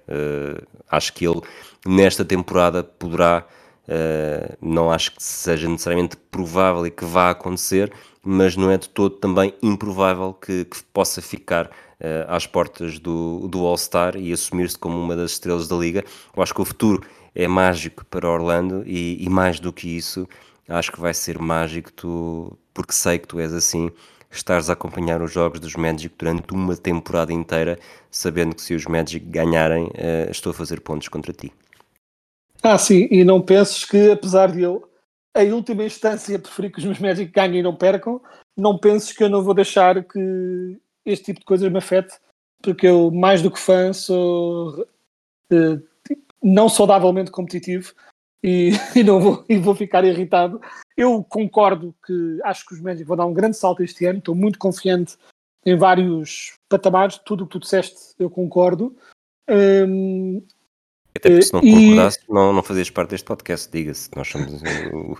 [0.89, 1.39] acho que ele,
[1.85, 3.45] nesta temporada, poderá.
[4.59, 7.93] não acho que seja necessariamente provável e que vá acontecer,
[8.23, 11.69] mas não é de todo também improvável que, que possa ficar
[12.27, 16.03] às portas do, do All-Star e assumir-se como uma das estrelas da liga.
[16.35, 20.27] Eu acho que o futuro é mágico para Orlando e, e mais do que isso,
[20.67, 23.91] acho que vai ser mágico tu, porque sei que tu és assim,
[24.29, 27.77] estares a acompanhar os jogos dos Magic durante uma temporada inteira,
[28.09, 31.51] sabendo que se os Magic ganharem, uh, estou a fazer pontos contra ti.
[32.63, 34.87] Ah, sim, e não penses que apesar de eu,
[35.35, 38.21] em última instância, preferir que os meus Magic ganhem e não percam,
[38.55, 42.15] não penses que eu não vou deixar que este tipo de coisas me afete,
[42.61, 45.81] porque eu, mais do que fã, sou uh,
[46.41, 47.93] não saudavelmente competitivo
[48.43, 50.61] e, e, não vou, e vou ficar irritado.
[50.97, 54.35] Eu concordo que acho que os Magic vão dar um grande salto este ano, estou
[54.35, 55.17] muito confiante
[55.65, 58.95] em vários patamares, tudo o que tu disseste eu concordo.
[59.49, 60.43] Um,
[61.15, 62.33] até porque se não concordasse, e...
[62.33, 64.09] não, não fazias parte deste podcast, diga-se.
[64.15, 64.61] Nós somos
[64.93, 65.17] o,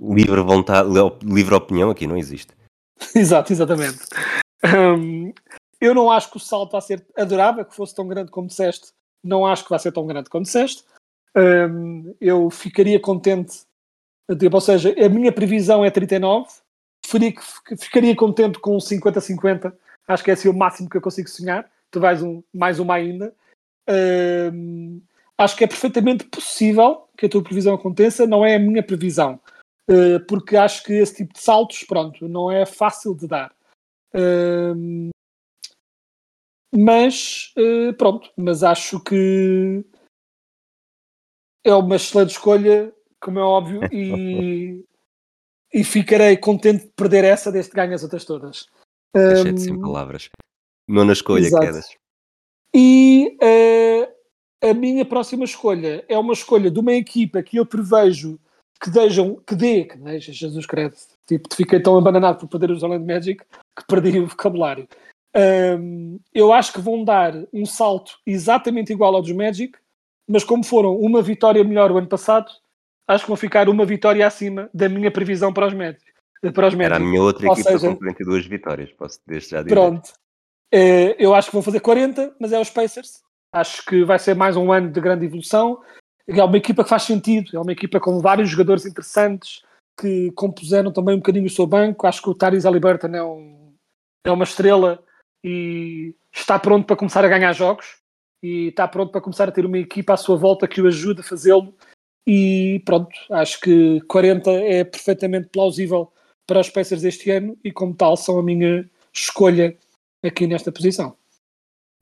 [0.00, 0.88] o, livre vontade,
[1.22, 2.54] livre opinião aqui não existe.
[3.14, 3.98] Exato, exatamente.
[4.64, 5.32] Um,
[5.80, 8.92] eu não acho que o salto vai ser adorável, que fosse tão grande como disseste.
[9.24, 10.84] Não acho que vai ser tão grande como disseste.
[11.36, 13.62] Um, eu ficaria contente,
[14.38, 16.48] tipo, ou seja, a minha previsão é 39.
[17.78, 19.72] ficaria contente com 50-50.
[20.06, 21.70] Acho que é assim o máximo que eu consigo sonhar.
[21.90, 23.32] Tu vais um, mais uma ainda.
[23.88, 25.00] Um,
[25.38, 28.26] acho que é perfeitamente possível que a tua previsão aconteça.
[28.26, 29.40] Não é a minha previsão.
[29.88, 33.52] Uh, porque acho que esse tipo de saltos, pronto, não é fácil de dar
[36.74, 39.84] mas uh, pronto, mas acho que
[41.64, 44.84] é uma excelente escolha, como é óbvio, e,
[45.72, 48.66] e ficarei contente de perder essa desde que ganho as outras todas.
[49.14, 50.28] Achei de sem palavras.
[50.88, 51.64] Nona escolha, exato.
[51.64, 51.86] quedas.
[52.74, 58.38] E uh, a minha próxima escolha é uma escolha de uma equipa que eu prevejo
[58.80, 62.82] que, dejam, que dê, que deixa Jesus crédito, tipo, fiquei tão abananado por perder os
[62.82, 63.44] Orlando Magic
[63.76, 64.88] que perdi o vocabulário.
[65.36, 69.78] Um, eu acho que vão dar um salto exatamente igual ao dos Magic,
[70.28, 72.50] mas como foram uma vitória melhor o ano passado,
[73.06, 76.02] acho que vão ficar uma vitória acima da minha previsão para os Magic.
[76.52, 76.94] Para os Magic.
[76.94, 79.74] Era a minha outra Ou equipa seja, com 42 vitórias, posso desde já dizer.
[79.74, 80.08] Pronto.
[80.74, 83.22] Uh, eu acho que vão fazer 40, mas é os Pacers.
[83.52, 85.80] Acho que vai ser mais um ano de grande evolução.
[86.26, 89.62] É uma equipa que faz sentido, é uma equipa com vários jogadores interessantes
[90.00, 92.06] que compuseram também um bocadinho o seu banco.
[92.06, 93.60] Acho que o Tyrese Halliburton é um
[94.24, 95.02] é uma estrela
[95.44, 97.98] e está pronto para começar a ganhar jogos
[98.42, 101.20] e está pronto para começar a ter uma equipa à sua volta que o ajude
[101.20, 101.74] a fazê-lo.
[102.26, 106.12] E pronto, acho que 40 é perfeitamente plausível
[106.46, 109.76] para os Pacers este ano e, como tal, são a minha escolha
[110.22, 111.16] aqui nesta posição.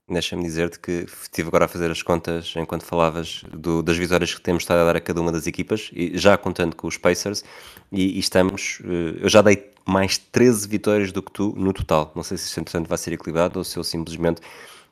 [0.08, 4.40] Deixa-me dizer-te que estive agora a fazer as contas enquanto falavas do, das vitórias que
[4.40, 7.44] temos estado a dar a cada uma das equipas, e já contando com os Pacers,
[7.92, 8.80] e, e, estamos.
[8.84, 12.12] Eh, eu já dei mais 13 vitórias do que tu no total.
[12.14, 14.40] Não sei se isso, entretanto, vai ser equilibrado ou se eu simplesmente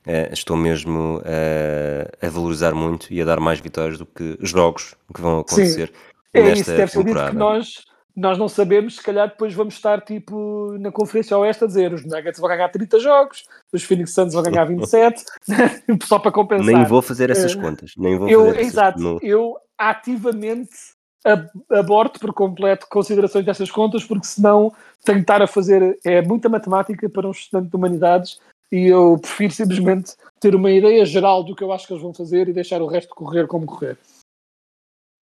[0.06, 4.94] uh, estou mesmo uh, a valorizar muito e a dar mais vitórias do que jogos
[5.14, 5.92] que vão acontecer
[6.34, 7.30] Sim, nesta é isso, deve temporada.
[7.30, 7.84] que nós
[8.16, 12.04] nós não sabemos, se calhar depois vamos estar tipo na Conferência Oeste a dizer os
[12.04, 15.22] Nuggets vão ganhar 30 jogos, os Phoenix Suns vão ganhar 27,
[16.04, 16.66] só para compensar.
[16.66, 17.92] Nem vou fazer essas uh, contas.
[17.96, 20.70] Nem vou eu, fazer exato, eu ativamente
[21.70, 24.72] aborto por completo considerações dessas contas, porque senão
[25.04, 29.18] tenho que estar a fazer, é muita matemática para um estudante de humanidades e eu
[29.20, 32.52] prefiro simplesmente ter uma ideia geral do que eu acho que eles vão fazer e
[32.52, 33.98] deixar o resto correr como correr.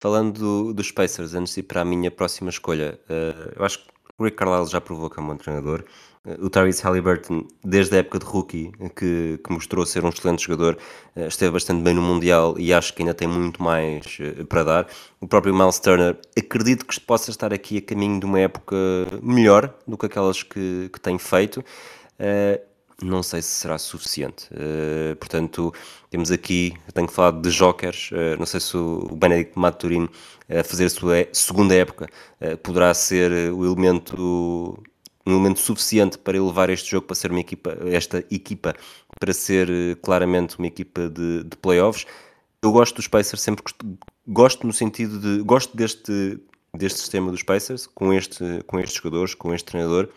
[0.03, 3.79] Falando do, dos Pacers, antes de ir para a minha próxima escolha, uh, eu acho
[3.79, 3.85] que
[4.17, 5.85] o Rick Carlisle já provou que é um bom treinador.
[6.41, 10.77] O Tyrese Halliburton, desde a época de rookie, que, que mostrou ser um excelente jogador,
[11.15, 14.17] esteve bastante bem no Mundial e acho que ainda tem muito mais
[14.49, 14.87] para dar.
[15.21, 18.75] O próprio Miles Turner, acredito que possa estar aqui a caminho de uma época
[19.21, 21.63] melhor do que aquelas que, que tem feito
[23.01, 24.47] não sei se será suficiente.
[24.51, 25.73] Uh, portanto,
[26.09, 30.07] temos aqui, tenho que falar de jokers, uh, não sei se o Benedict Maturin
[30.49, 32.07] a fazer a sua segunda época
[32.41, 34.81] uh, poderá ser o elemento
[35.25, 38.75] um elemento suficiente para elevar este jogo para ser uma equipa, esta equipa
[39.17, 42.05] para ser claramente uma equipa de, de playoffs.
[42.61, 46.37] Eu gosto dos Pacers, sempre gosto, gosto no sentido de gosto deste,
[46.73, 50.09] deste sistema dos Pacers, com, este, com estes jogadores, com este treinador,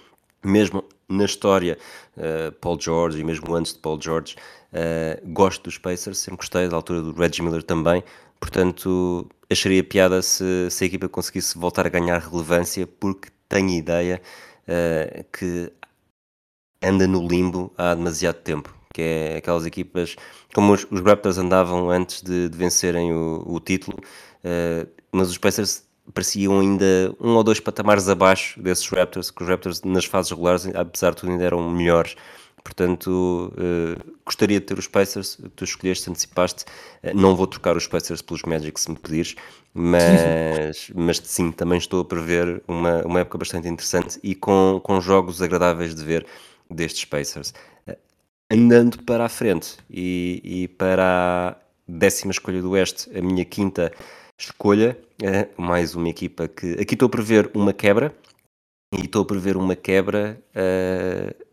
[0.44, 1.78] mesmo na história,
[2.16, 4.36] uh, Paul George e mesmo antes de Paul George,
[4.72, 8.02] uh, gosto dos Pacers, sempre gostei da altura do Reggie Miller também,
[8.40, 14.20] portanto acharia piada se, se a equipa conseguisse voltar a ganhar relevância, porque tenho ideia
[14.62, 15.72] uh, que
[16.82, 20.16] anda no limbo há demasiado tempo, que é aquelas equipas
[20.54, 23.98] como os, os Raptors andavam antes de, de vencerem o, o título,
[25.12, 29.82] mas os Pacers pareciam ainda um ou dois patamares abaixo desses Raptors, que os Raptors
[29.82, 32.16] nas fases regulares, apesar de tudo, ainda eram melhores.
[32.66, 36.64] Portanto, uh, gostaria de ter os Pacers, tu escolheste, antecipaste.
[37.02, 39.36] Uh, não vou trocar os Pacers pelos Magic se me pedires,
[39.72, 45.00] mas, mas sim, também estou a prever uma, uma época bastante interessante e com, com
[45.00, 46.26] jogos agradáveis de ver
[46.68, 47.54] destes Pacers.
[47.86, 47.96] Uh,
[48.50, 53.92] andando para a frente e, e para a décima escolha do Oeste, a minha quinta
[54.38, 56.72] escolha, é mais uma equipa que.
[56.80, 58.14] Aqui estou a prever uma quebra,
[58.92, 61.44] e estou a prever uma quebra uh,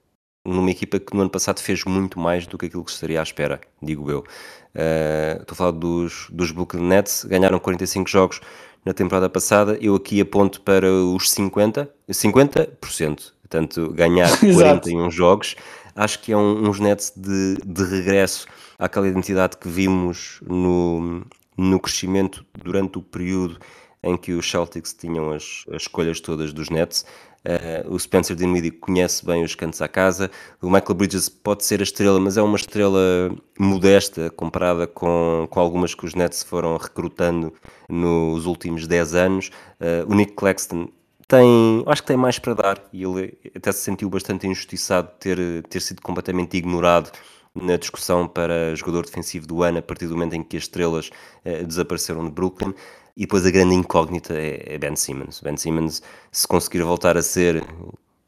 [0.46, 3.24] numa equipa que no ano passado fez muito mais do que aquilo que estaria à
[3.24, 4.20] espera, digo eu.
[4.20, 8.42] Uh, estou a falar dos, dos Brooklyn Nets, ganharam 45 jogos
[8.86, 15.56] na temporada passada, eu aqui aponto para os 50%, 50%, portanto, ganhar 41 jogos,
[15.96, 18.46] acho que é um, uns Nets de, de regresso
[18.78, 21.26] àquela identidade que vimos no,
[21.58, 23.60] no crescimento durante o período
[24.04, 27.06] em que os Celtics tinham as, as escolhas todas dos Nets.
[27.46, 30.30] Uh, o Spencer Dinwiddie conhece bem os cantos à casa.
[30.62, 35.60] O Michael Bridges pode ser a estrela, mas é uma estrela modesta comparada com, com
[35.60, 37.54] algumas que os Nets foram recrutando
[37.90, 39.52] nos últimos 10 anos.
[39.80, 40.90] Uh, o Nick Claxton
[41.28, 45.18] tem, acho que tem mais para dar e ele até se sentiu bastante injustiçado de
[45.20, 47.12] ter, ter sido completamente ignorado
[47.56, 51.10] na discussão para jogador defensivo do ano a partir do momento em que as estrelas
[51.46, 52.74] uh, desapareceram de Brooklyn.
[53.16, 55.40] E depois a grande incógnita é, é Ben Simmons.
[55.40, 57.64] Ben Simmons, se conseguir voltar a ser,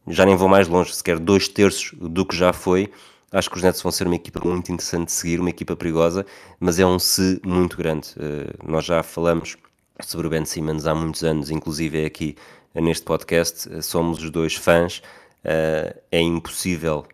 [0.08, 2.92] já nem vou mais longe, sequer dois terços do que já foi,
[3.32, 6.24] acho que os Nets vão ser uma equipa muito interessante de seguir, uma equipa perigosa,
[6.60, 8.10] mas é um se muito grande.
[8.10, 9.58] Uh, nós já falamos
[10.02, 12.36] sobre o Ben Simmons há muitos anos, inclusive aqui
[12.76, 15.02] neste podcast, somos os dois fãs.
[15.44, 17.06] Uh, é impossível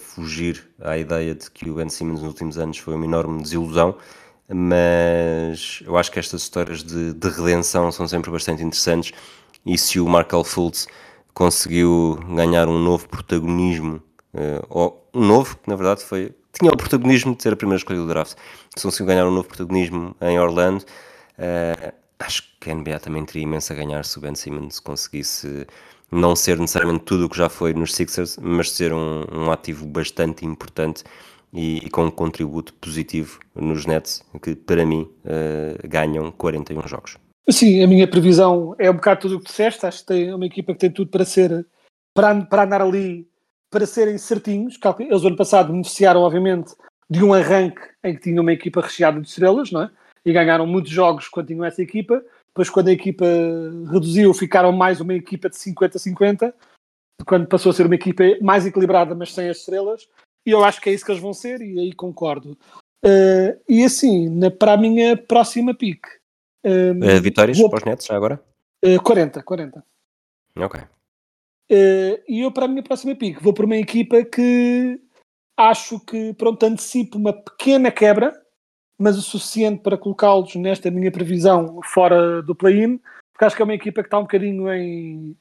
[0.00, 3.96] fugir à ideia de que o Ben Simmons nos últimos anos foi uma enorme desilusão,
[4.48, 9.12] mas eu acho que estas histórias de, de redenção são sempre bastante interessantes
[9.64, 10.86] e se o Markel Fultz
[11.34, 14.02] conseguiu ganhar um novo protagonismo,
[14.34, 17.78] uh, ou um novo, que na verdade foi tinha o protagonismo de ser a primeira
[17.78, 18.36] escolha do draft,
[18.74, 23.42] se conseguiu ganhar um novo protagonismo em Orlando, uh, acho que a NBA também teria
[23.42, 25.66] imenso a ganhar se o Ben Simmons conseguisse
[26.10, 29.86] não ser necessariamente tudo o que já foi nos Sixers, mas ser um, um ativo
[29.86, 31.04] bastante importante
[31.52, 37.16] e, e, com um contributo positivo nos Nets, que para mim uh, ganham 41 jogos.
[37.50, 39.86] Sim, a minha previsão é um bocado tudo o que disseste.
[39.86, 41.66] Acho que tem uma equipa que tem tudo para ser
[42.14, 43.26] para, para andar ali,
[43.70, 44.78] para serem certinhos.
[44.98, 46.74] Eles, ano passado, beneficiaram, obviamente,
[47.08, 49.90] de um arranque em que tinham uma equipa recheada de estrelas, não é?
[50.26, 52.22] E ganharam muitos jogos quando tinham essa equipa.
[52.58, 53.24] Depois, quando a equipa
[53.88, 56.52] reduziu, ficaram mais uma equipa de 50-50.
[57.24, 60.08] Quando passou a ser uma equipa mais equilibrada, mas sem as estrelas.
[60.44, 62.58] E eu acho que é isso que eles vão ser, e aí concordo.
[63.04, 66.04] Uh, e assim, na, para a minha próxima pick.
[66.64, 68.42] Um, uh, vitórias vou, para os Nets já agora?
[68.84, 69.84] Uh, 40, 40.
[70.56, 70.80] Ok.
[70.80, 75.00] Uh, e eu para a minha próxima pick vou por uma equipa que
[75.56, 78.32] acho que pronto, antecipo uma pequena quebra
[78.98, 82.98] mas o suficiente para colocá-los nesta minha previsão fora do play-in,
[83.32, 85.36] porque acho que é uma equipa que está um bocadinho em.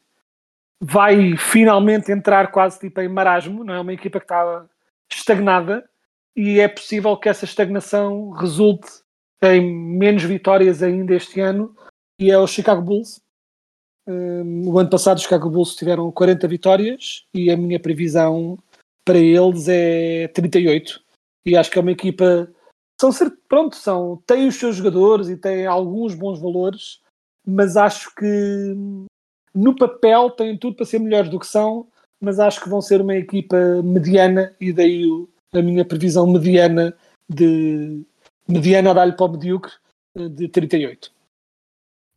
[0.80, 3.80] vai finalmente entrar quase tipo em marasmo, não é?
[3.80, 4.65] Uma equipa que está
[5.12, 5.89] estagnada
[6.36, 8.88] e é possível que essa estagnação resulte
[9.41, 11.76] em menos vitórias ainda este ano
[12.20, 13.20] e é o Chicago Bulls.
[14.08, 18.58] Um, o ano passado os Chicago Bulls tiveram 40 vitórias e a minha previsão
[19.04, 21.02] para eles é 38
[21.46, 22.50] e acho que é uma equipa
[22.99, 23.12] são
[23.47, 26.99] pronto, são, têm os seus jogadores e têm alguns bons valores,
[27.45, 28.75] mas acho que
[29.53, 31.88] no papel têm tudo para ser melhores do que são,
[32.19, 35.05] mas acho que vão ser uma equipa mediana e daí
[35.53, 36.95] a minha previsão mediana
[37.29, 38.03] de
[38.47, 39.71] mediana dá-lhe para o medíocre
[40.17, 41.12] eh, de 38.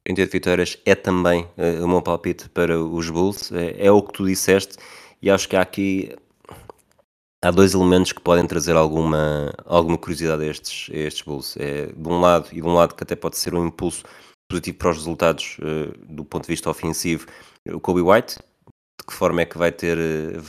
[0.05, 4.13] 38 vitórias é também uh, o meu palpite para os Bulls, é, é, o que
[4.13, 4.77] tu disseste
[5.21, 6.17] e acho que há aqui
[7.43, 11.57] há dois elementos que podem trazer alguma, alguma curiosidade a estes, a estes Bulls.
[11.57, 14.05] É, de um lado, e de um lado que até pode ser um impulso
[14.49, 17.27] positivo para os resultados uh, do ponto de vista ofensivo,
[17.69, 19.97] o Kobe White, de que forma é que vai ter,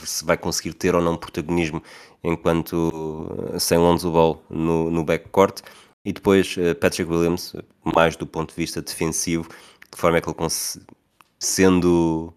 [0.04, 1.82] se vai conseguir ter ou não protagonismo
[2.22, 3.28] enquanto
[3.58, 5.60] sem Lonzo Ball no, no backcourt.
[6.04, 7.54] E depois uh, Patrick Williams,
[7.94, 10.80] mais do ponto de vista defensivo, de que forma é que ele,
[11.38, 12.34] sendo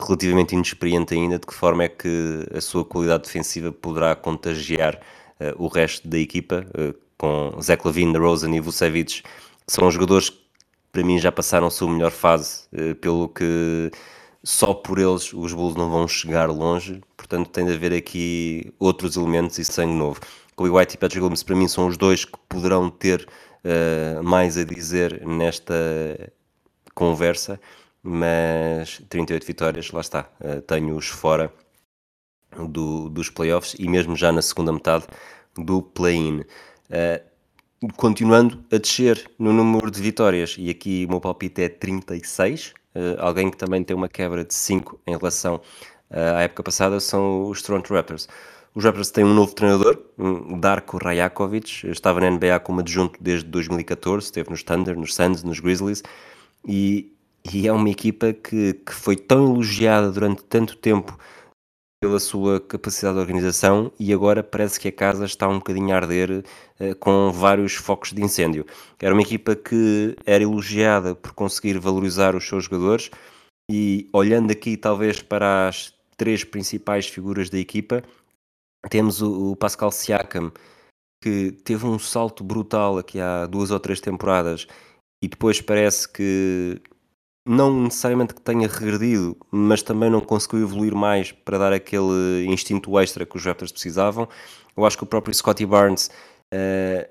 [0.00, 4.96] relativamente inexperiente ainda, de que forma é que a sua qualidade defensiva poderá contagiar
[5.40, 10.30] uh, o resto da equipa, uh, com Zach Lavine, Rosen e Vucevic, que são jogadores
[10.30, 10.38] que
[10.92, 12.62] para mim já passaram a sua melhor fase,
[13.00, 13.90] pelo que
[14.46, 19.16] só por eles os Bulls não vão chegar longe, portanto tem de haver aqui outros
[19.16, 20.20] elementos e sangue novo.
[20.54, 23.26] Kobe White e Patrick Williams para mim são os dois que poderão ter
[23.64, 25.74] uh, mais a dizer nesta
[26.94, 27.60] conversa,
[28.06, 31.52] mas 38 vitórias, lá está, uh, tenho-os fora
[32.68, 35.04] do, dos playoffs e mesmo já na segunda metade
[35.56, 36.40] do play-in.
[36.90, 37.36] Uh,
[37.96, 43.00] continuando a descer no número de vitórias, e aqui o meu palpite é 36, uh,
[43.18, 45.56] alguém que também tem uma quebra de 5 em relação
[46.10, 48.28] uh, à época passada são os Toronto Raptors.
[48.74, 49.98] Os Raptors têm um novo treinador,
[50.60, 55.60] Darko Rajakovic, estava na NBA como adjunto desde 2014, esteve nos Thunder, nos Suns, nos
[55.60, 56.02] Grizzlies,
[56.68, 57.15] e,
[57.52, 61.18] e é uma equipa que, que foi tão elogiada durante tanto tempo
[62.00, 65.96] pela sua capacidade de organização e agora parece que a casa está um bocadinho a
[65.96, 66.44] arder
[66.80, 68.66] uh, com vários focos de incêndio.
[69.00, 73.10] Era uma equipa que era elogiada por conseguir valorizar os seus jogadores
[73.70, 78.02] e olhando aqui talvez para as três principais figuras da equipa,
[78.88, 80.52] temos o, o Pascal Siakam,
[81.22, 84.66] que teve um salto brutal aqui há duas ou três temporadas
[85.22, 86.80] e depois parece que
[87.46, 92.98] não necessariamente que tenha regredido, mas também não conseguiu evoluir mais para dar aquele instinto
[92.98, 94.28] extra que os Raptors precisavam.
[94.76, 96.10] Eu acho que o próprio Scotty Barnes
[96.52, 97.08] uh,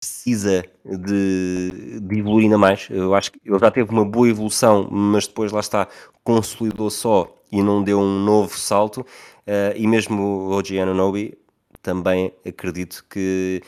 [0.00, 2.88] precisa de, de, evoluir ainda mais.
[2.90, 5.86] Eu acho que ele já teve uma boa evolução, mas depois lá está,
[6.24, 9.02] consolidou só e não deu um novo salto.
[9.46, 11.38] Uh, e mesmo o OG Anunobi,
[11.80, 13.62] também acredito que,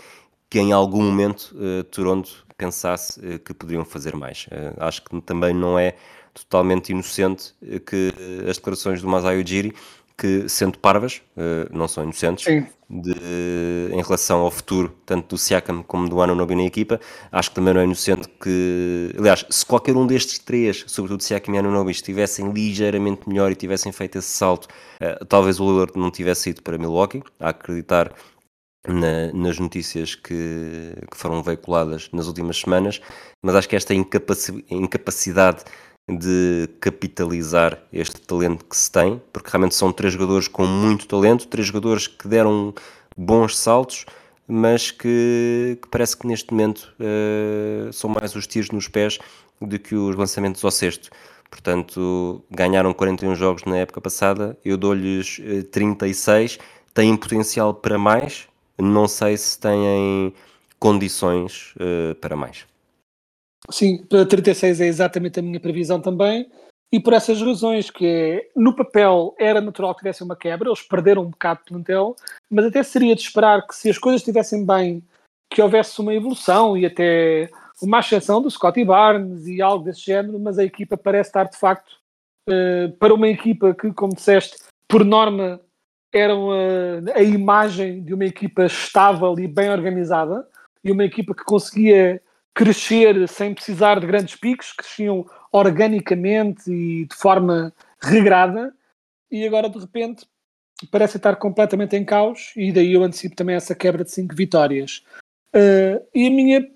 [0.50, 4.46] que em algum momento uh, Toronto pensasse uh, que poderiam fazer mais.
[4.78, 5.94] acho que também não é
[6.34, 7.54] totalmente inocente
[7.86, 8.12] que
[8.48, 9.74] as declarações do Masai Ujiri
[10.16, 11.20] que, sendo parvas,
[11.72, 12.46] não são inocentes,
[12.92, 13.14] de,
[13.90, 17.00] em relação ao futuro, tanto do Siakam como do Anunobi na equipa.
[17.30, 19.14] Acho que também não é inocente que.
[19.18, 23.90] Aliás, se qualquer um destes três, sobretudo Siakam e Anunobi, estivessem ligeiramente melhor e tivessem
[23.90, 24.68] feito esse salto,
[25.28, 28.12] talvez o Lillard não tivesse ido para Milwaukee, a acreditar
[28.86, 33.00] na, nas notícias que, que, foram veiculadas nas últimas semanas,
[33.42, 35.64] mas acho que esta incapaci incapacidade
[36.10, 41.46] de capitalizar este talento que se tem, porque realmente são três jogadores com muito talento,
[41.46, 42.74] três jogadores que deram
[43.16, 44.04] bons saltos,
[44.48, 49.18] mas que, que parece que neste momento uh, são mais os tiros nos pés
[49.60, 51.08] do que os lançamentos ao cesto.
[51.48, 55.40] Portanto, ganharam 41 jogos na época passada, eu dou-lhes
[55.70, 56.64] 36, eh,
[56.94, 60.32] têm potencial para mais, não sei se têm
[60.78, 62.66] condições uh, para mais.
[63.70, 66.50] Sim, para 36 é exatamente a minha previsão também.
[66.92, 70.82] E por essas razões, que é, no papel era natural que tivesse uma quebra, eles
[70.82, 72.14] perderam um bocado de plantel,
[72.50, 75.02] mas até seria de esperar que se as coisas estivessem bem,
[75.50, 77.48] que houvesse uma evolução e até
[77.80, 81.56] uma ascensão do Scotty Barnes e algo desse género, mas a equipa parece estar de
[81.56, 81.96] facto
[82.48, 84.56] uh, para uma equipa que, como disseste,
[84.86, 85.60] por norma
[86.12, 90.46] eram a, a imagem de uma equipa estável e bem organizada
[90.84, 92.20] e uma equipa que conseguia
[92.54, 98.74] crescer sem precisar de grandes picos, cresciam organicamente e de forma regrada,
[99.30, 100.26] e agora de repente
[100.90, 105.04] parece estar completamente em caos, e daí eu antecipo também essa quebra de cinco vitórias.
[105.54, 106.66] Uh, e a minha,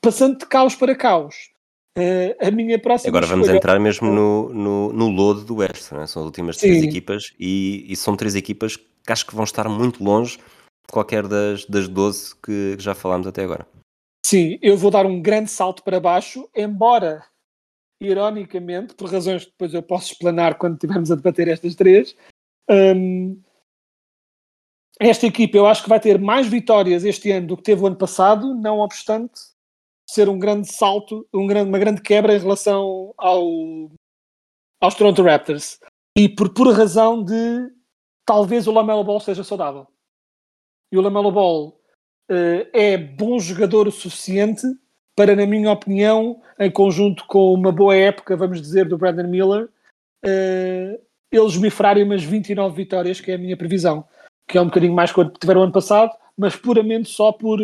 [0.00, 1.50] passando de caos para caos,
[1.98, 3.10] uh, a minha próxima.
[3.10, 3.58] Agora vamos escolha...
[3.58, 6.06] entrar mesmo no, no, no lodo do Oeste, é?
[6.06, 6.88] são as últimas três Sim.
[6.88, 11.26] equipas, e, e, são três equipas que acho que vão estar muito longe de qualquer
[11.26, 13.66] das, das 12 que, que já falámos até agora.
[14.24, 17.24] Sim, eu vou dar um grande salto para baixo, embora,
[18.00, 22.14] ironicamente, por razões que depois eu posso explanar quando estivermos a debater estas três,
[22.70, 23.40] um,
[25.00, 27.86] esta equipa eu acho que vai ter mais vitórias este ano do que teve o
[27.86, 29.40] ano passado, não obstante
[30.08, 33.90] ser um grande salto, um grande, uma grande quebra em relação ao,
[34.80, 35.78] aos Toronto Raptors.
[36.16, 37.70] E por pura razão de
[38.24, 39.86] talvez o Lamelo Ball seja saudável.
[40.90, 41.78] E o Lamelo Ball
[42.30, 44.66] eh, é bom jogador o suficiente
[45.14, 49.68] para, na minha opinião, em conjunto com uma boa época, vamos dizer, do Brandon Miller,
[50.24, 50.98] eh,
[51.30, 54.06] eles me farem umas 29 vitórias, que é a minha previsão,
[54.48, 57.60] que é um bocadinho mais que tiveram ano passado, mas puramente só por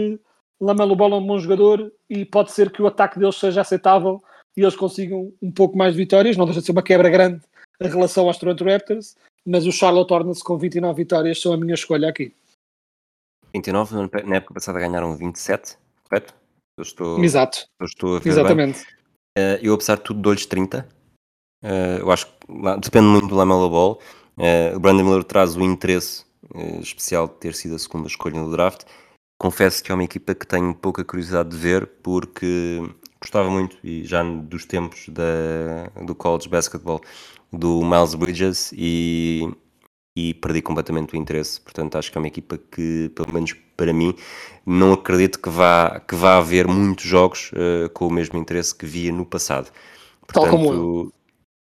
[0.64, 4.22] Lamelo Ball é um bom jogador e pode ser que o ataque deles seja aceitável
[4.56, 6.36] e eles consigam um pouco mais de vitórias.
[6.36, 7.42] Não deixa de ser uma quebra grande
[7.80, 11.74] em relação aos Toronto Raptors, mas o Charlotte Hornets com 29 vitórias são a minha
[11.74, 12.34] escolha aqui.
[13.54, 15.76] 29, na época passada ganharam 27,
[16.08, 16.34] correto?
[16.78, 17.66] Eu estou, Exato.
[17.78, 18.84] Eu estou a ver Exatamente.
[18.84, 18.94] bem.
[19.36, 20.88] Uh, eu, apesar de tudo, dou-lhes 30.
[21.62, 21.68] Uh,
[22.00, 22.32] eu acho que
[22.80, 24.00] depende muito do Lamelo Ball.
[24.36, 26.24] Uh, o Brandon Miller traz o interesse
[26.80, 28.84] especial de ter sido a segunda escolha no draft.
[29.44, 32.80] Confesso que é uma equipa que tenho pouca curiosidade de ver, porque
[33.20, 36.98] gostava muito, e já dos tempos da, do college basketball,
[37.52, 39.46] do Miles Bridges, e
[40.16, 41.60] e perdi completamente o interesse.
[41.60, 44.14] Portanto, acho que é uma equipa que, pelo menos para mim,
[44.64, 48.86] não acredito que vá, que vá haver muitos jogos uh, com o mesmo interesse que
[48.86, 49.70] via no passado.
[50.26, 51.12] Portanto, Tal como eu.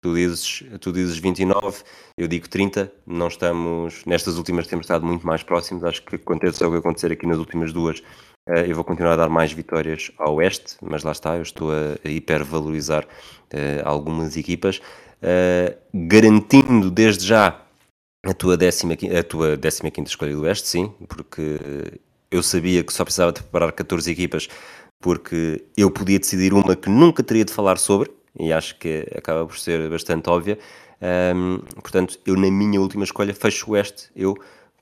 [0.03, 1.83] Tu dizes, tu dizes 29,
[2.17, 2.91] eu digo 30.
[3.05, 5.83] Não estamos, nestas últimas temos estado muito mais próximos.
[5.83, 7.99] Acho que aconteça o que acontecer aqui nas últimas duas.
[8.49, 11.69] Uh, eu vou continuar a dar mais vitórias ao Oeste, mas lá está, eu estou
[11.71, 14.81] a, hipervalorizar uh, algumas equipas,
[15.93, 17.61] garantindo desde já
[18.25, 21.59] a tua décima, a tua décima quinta escolha do Oeste, sim, porque
[22.31, 24.47] eu sabia que só precisava de preparar 14 equipas,
[24.99, 28.09] porque eu podia decidir uma que nunca teria de falar sobre,
[28.39, 30.57] e acho que acaba por ser bastante óbvia.
[31.35, 34.35] Um, portanto, eu na minha última escolha fecho o Oeste, eu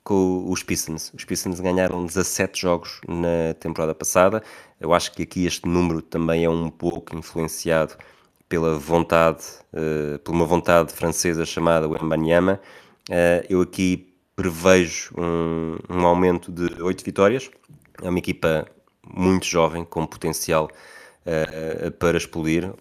[0.04, 1.12] com os Pistons.
[1.14, 4.41] Os Pistons ganharam 17 jogos na temporada passada.
[4.80, 7.95] Eu acho que aqui este número também é um pouco influenciado
[8.47, 9.43] pela vontade,
[9.74, 12.60] uh, por uma vontade francesa chamada Wembanyama,
[13.10, 17.50] Uh, eu aqui prevejo um, um, aumento de 8 vitórias.
[18.04, 18.68] É uma equipa
[19.04, 20.70] muito jovem, com potencial
[21.26, 22.72] uh, para explodir.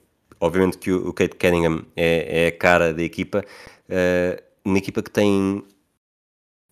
[0.41, 3.45] Obviamente que o, Kate Cunningham é, é, a cara da equipa.
[3.89, 5.65] Uh, uma equipa que tem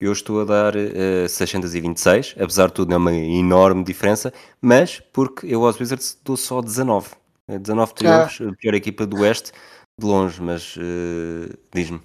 [0.00, 5.46] eu estou a dar uh, 626, apesar de tudo, é uma enorme diferença, mas porque
[5.46, 7.10] eu aos Wizards dou só 19.
[7.48, 8.50] 19 triunfos, ah.
[8.50, 9.52] a pior equipa do Oeste,
[9.98, 12.00] de longe, mas uh, diz-me.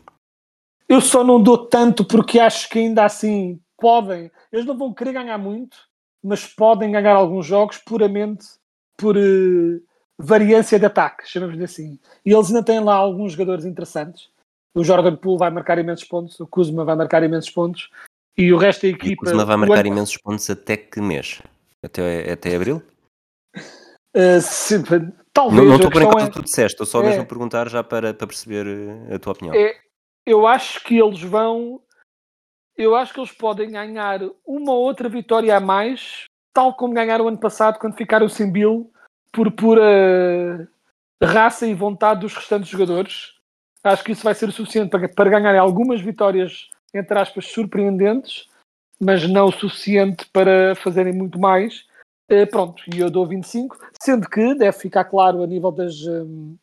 [0.87, 5.13] Eu só não dou tanto porque acho que ainda assim podem, eles não vão querer
[5.13, 5.77] ganhar muito,
[6.23, 8.45] mas podem ganhar alguns jogos puramente
[8.97, 9.81] por uh,
[10.17, 11.99] variância de ataque, chamamos-lhe assim.
[12.25, 14.29] E eles ainda têm lá alguns jogadores interessantes.
[14.75, 17.89] O Jordan Poole vai marcar imensos pontos, o Kuzma vai marcar imensos pontos
[18.37, 19.09] e o resto da equipa.
[19.09, 21.41] E o Kuzma vai marcar imensos pontos até que mês?
[21.83, 22.81] Até, até abril?
[24.15, 24.81] Uh, se,
[25.31, 25.61] talvez.
[25.61, 26.29] Não, não estou por enquanto é...
[26.29, 29.33] tu disseste, estou só é, mesmo a perguntar já para, para perceber eh, a tua
[29.33, 29.53] opinião.
[29.55, 29.75] É,
[30.25, 31.81] eu acho que eles vão
[32.75, 37.25] eu acho que eles podem ganhar uma ou outra vitória a mais, tal como ganharam
[37.25, 38.91] o ano passado quando ficaram sem Bill,
[39.31, 40.67] por pura
[41.21, 43.33] raça e vontade dos restantes jogadores.
[43.83, 48.47] Acho que isso vai ser o suficiente para, para ganhar algumas vitórias, entre aspas, surpreendentes,
[48.99, 51.85] mas não o suficiente para fazerem muito mais.
[52.29, 56.01] Eh, pronto, e eu dou 25, sendo que deve ficar claro a nível das.
[56.07, 56.55] Um,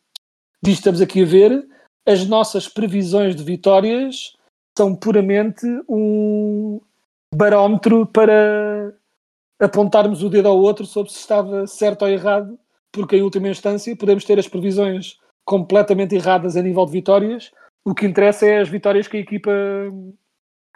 [0.63, 1.67] disto estamos aqui a ver,
[2.05, 4.35] as nossas previsões de vitórias
[4.75, 6.81] são puramente um
[7.33, 8.93] barómetro para
[9.59, 12.57] apontarmos o dedo ao outro sobre se estava certo ou errado,
[12.91, 17.51] porque em última instância podemos ter as previsões completamente erradas a nível de vitórias.
[17.83, 19.51] O que interessa é as vitórias que a equipa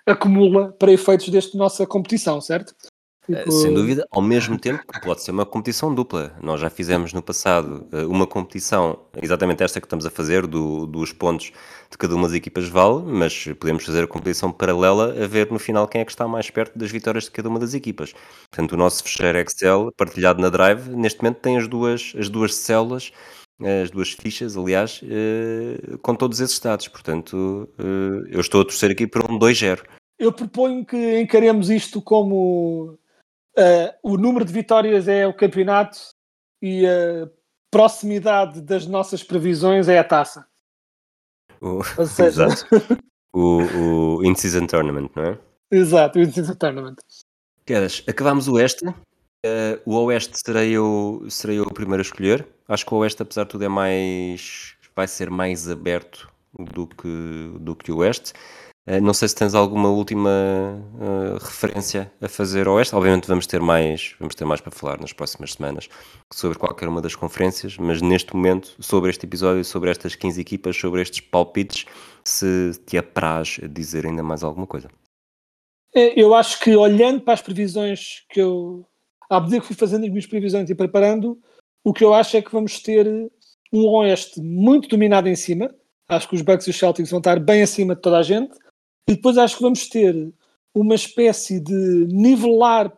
[0.06, 2.74] acumula para efeitos desta nossa competição, certo?
[3.26, 3.52] Tipo...
[3.52, 6.36] Sem dúvida, ao mesmo tempo pode ser uma competição dupla.
[6.44, 10.86] Nós já fizemos no passado eh, uma competição, exatamente esta que estamos a fazer, do,
[10.86, 11.52] dos pontos
[11.90, 15.58] de cada uma das equipas vale, mas podemos fazer a competição paralela a ver no
[15.58, 18.14] final quem é que está mais perto das vitórias de cada uma das equipas.
[18.52, 22.54] Portanto, o nosso fecheiro Excel, partilhado na Drive, neste momento tem as duas, as duas
[22.54, 23.12] células
[23.62, 26.88] as duas fichas, aliás, eh, com todos esses dados.
[26.88, 29.84] Portanto, eh, eu estou a torcer aqui por um 2-0.
[30.20, 32.98] Eu proponho que encaremos isto como
[33.58, 35.98] uh, o número de vitórias é o campeonato
[36.62, 37.30] e a
[37.70, 40.48] proximidade das nossas previsões é a taça.
[41.60, 41.84] O...
[42.06, 42.46] Seja...
[42.46, 42.66] Exato.
[43.34, 45.40] o, o In-Season Tournament, não é?
[45.70, 46.96] Exato, o In-Season Tournament.
[47.66, 48.86] Queres, acabámos o Oeste.
[49.46, 52.48] Uh, o Oeste serei eu, serei eu o primeiro a escolher.
[52.68, 54.76] Acho que o Oeste, apesar de tudo, é mais.
[54.96, 58.34] vai ser mais aberto do que, do que o Oeste.
[58.88, 62.96] Uh, não sei se tens alguma última uh, referência a fazer ao Oeste.
[62.96, 65.90] Obviamente vamos ter mais, vamos ter mais para falar nas próximas semanas
[66.34, 70.76] sobre qualquer uma das conferências, mas neste momento, sobre este episódio, sobre estas 15 equipas,
[70.76, 71.86] sobre estes palpites,
[72.24, 74.90] se te apraz dizer ainda mais alguma coisa.
[75.94, 78.86] Eu acho que olhando para as previsões que eu,
[79.30, 81.40] à medida que fui fazendo as minhas previsões e preparando,
[81.84, 83.08] o que eu acho é que vamos ter
[83.72, 85.74] um Oeste muito dominado em cima.
[86.08, 88.56] Acho que os Bucks e os Celtics vão estar bem acima de toda a gente.
[89.08, 90.34] E depois acho que vamos ter
[90.74, 92.92] uma espécie de nivelar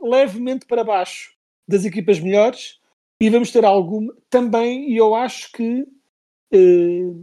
[0.00, 1.32] levemente para baixo
[1.66, 2.78] das equipas melhores
[3.20, 5.86] e vamos ter alguma também, e eu acho que
[6.52, 7.14] eh,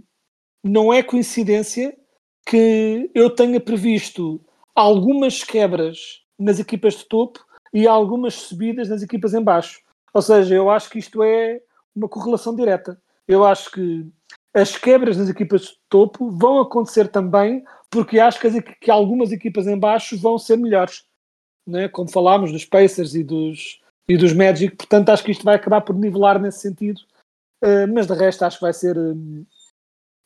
[0.64, 1.96] não é coincidência
[2.46, 4.44] que eu tenha previsto
[4.74, 9.82] algumas quebras nas equipas de topo e algumas subidas nas equipas em baixo.
[10.14, 11.62] Ou seja, eu acho que isto é
[11.96, 13.02] uma correlação direta.
[13.28, 14.06] Eu acho que
[14.54, 19.68] as quebras nas equipas de topo vão acontecer também porque acho que, que algumas equipas
[19.68, 21.06] em baixo vão ser melhores,
[21.68, 21.90] né?
[21.90, 25.82] como falámos dos Pacers e dos, e dos Magic, portanto acho que isto vai acabar
[25.82, 27.02] por nivelar nesse sentido,
[27.64, 29.46] uh, mas de resto acho que vai ser um,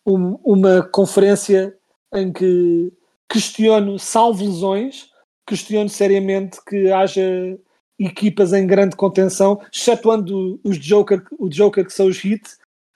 [0.05, 1.75] um, uma conferência
[2.13, 2.93] em que
[3.27, 5.11] questiono, salvo lesões,
[5.45, 7.57] questiono seriamente que haja
[7.99, 12.43] equipas em grande contenção, excetuando os Joker, o Joker que são os Heat,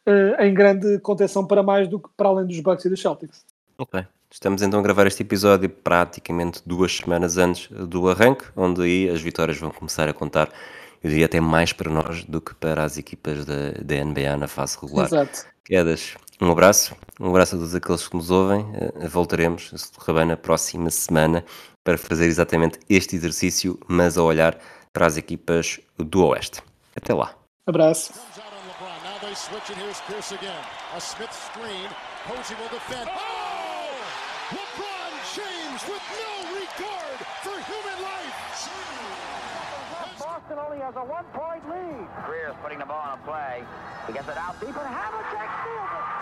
[0.08, 3.46] uh, em grande contenção para mais do que para além dos Bucks e dos Celtics.
[3.78, 4.06] Ok.
[4.32, 9.22] Estamos então a gravar este episódio praticamente duas semanas antes do arranque, onde aí as
[9.22, 10.50] vitórias vão começar a contar,
[11.04, 14.48] eu diria até mais para nós do que para as equipas da, da NBA na
[14.48, 15.08] fase regular.
[15.08, 15.48] Exato.
[15.66, 18.66] Quedas, um abraço, um abraço a todos aqueles que nos ouvem.
[18.74, 19.72] Eh, voltaremos,
[20.14, 21.44] bem, na próxima semana
[21.84, 24.58] para fazer exatamente este exercício, mas a olhar
[24.94, 26.62] para as equipas do Oeste.
[26.96, 27.34] Até lá.
[27.68, 28.14] Abraço.
[34.50, 38.34] LeBron James with no regard for human life.
[40.18, 42.08] Boston only has a one-point lead.
[42.26, 43.64] Greer's putting the ball on a play.
[44.08, 46.19] He gets it out deep, and Havlicek steals it.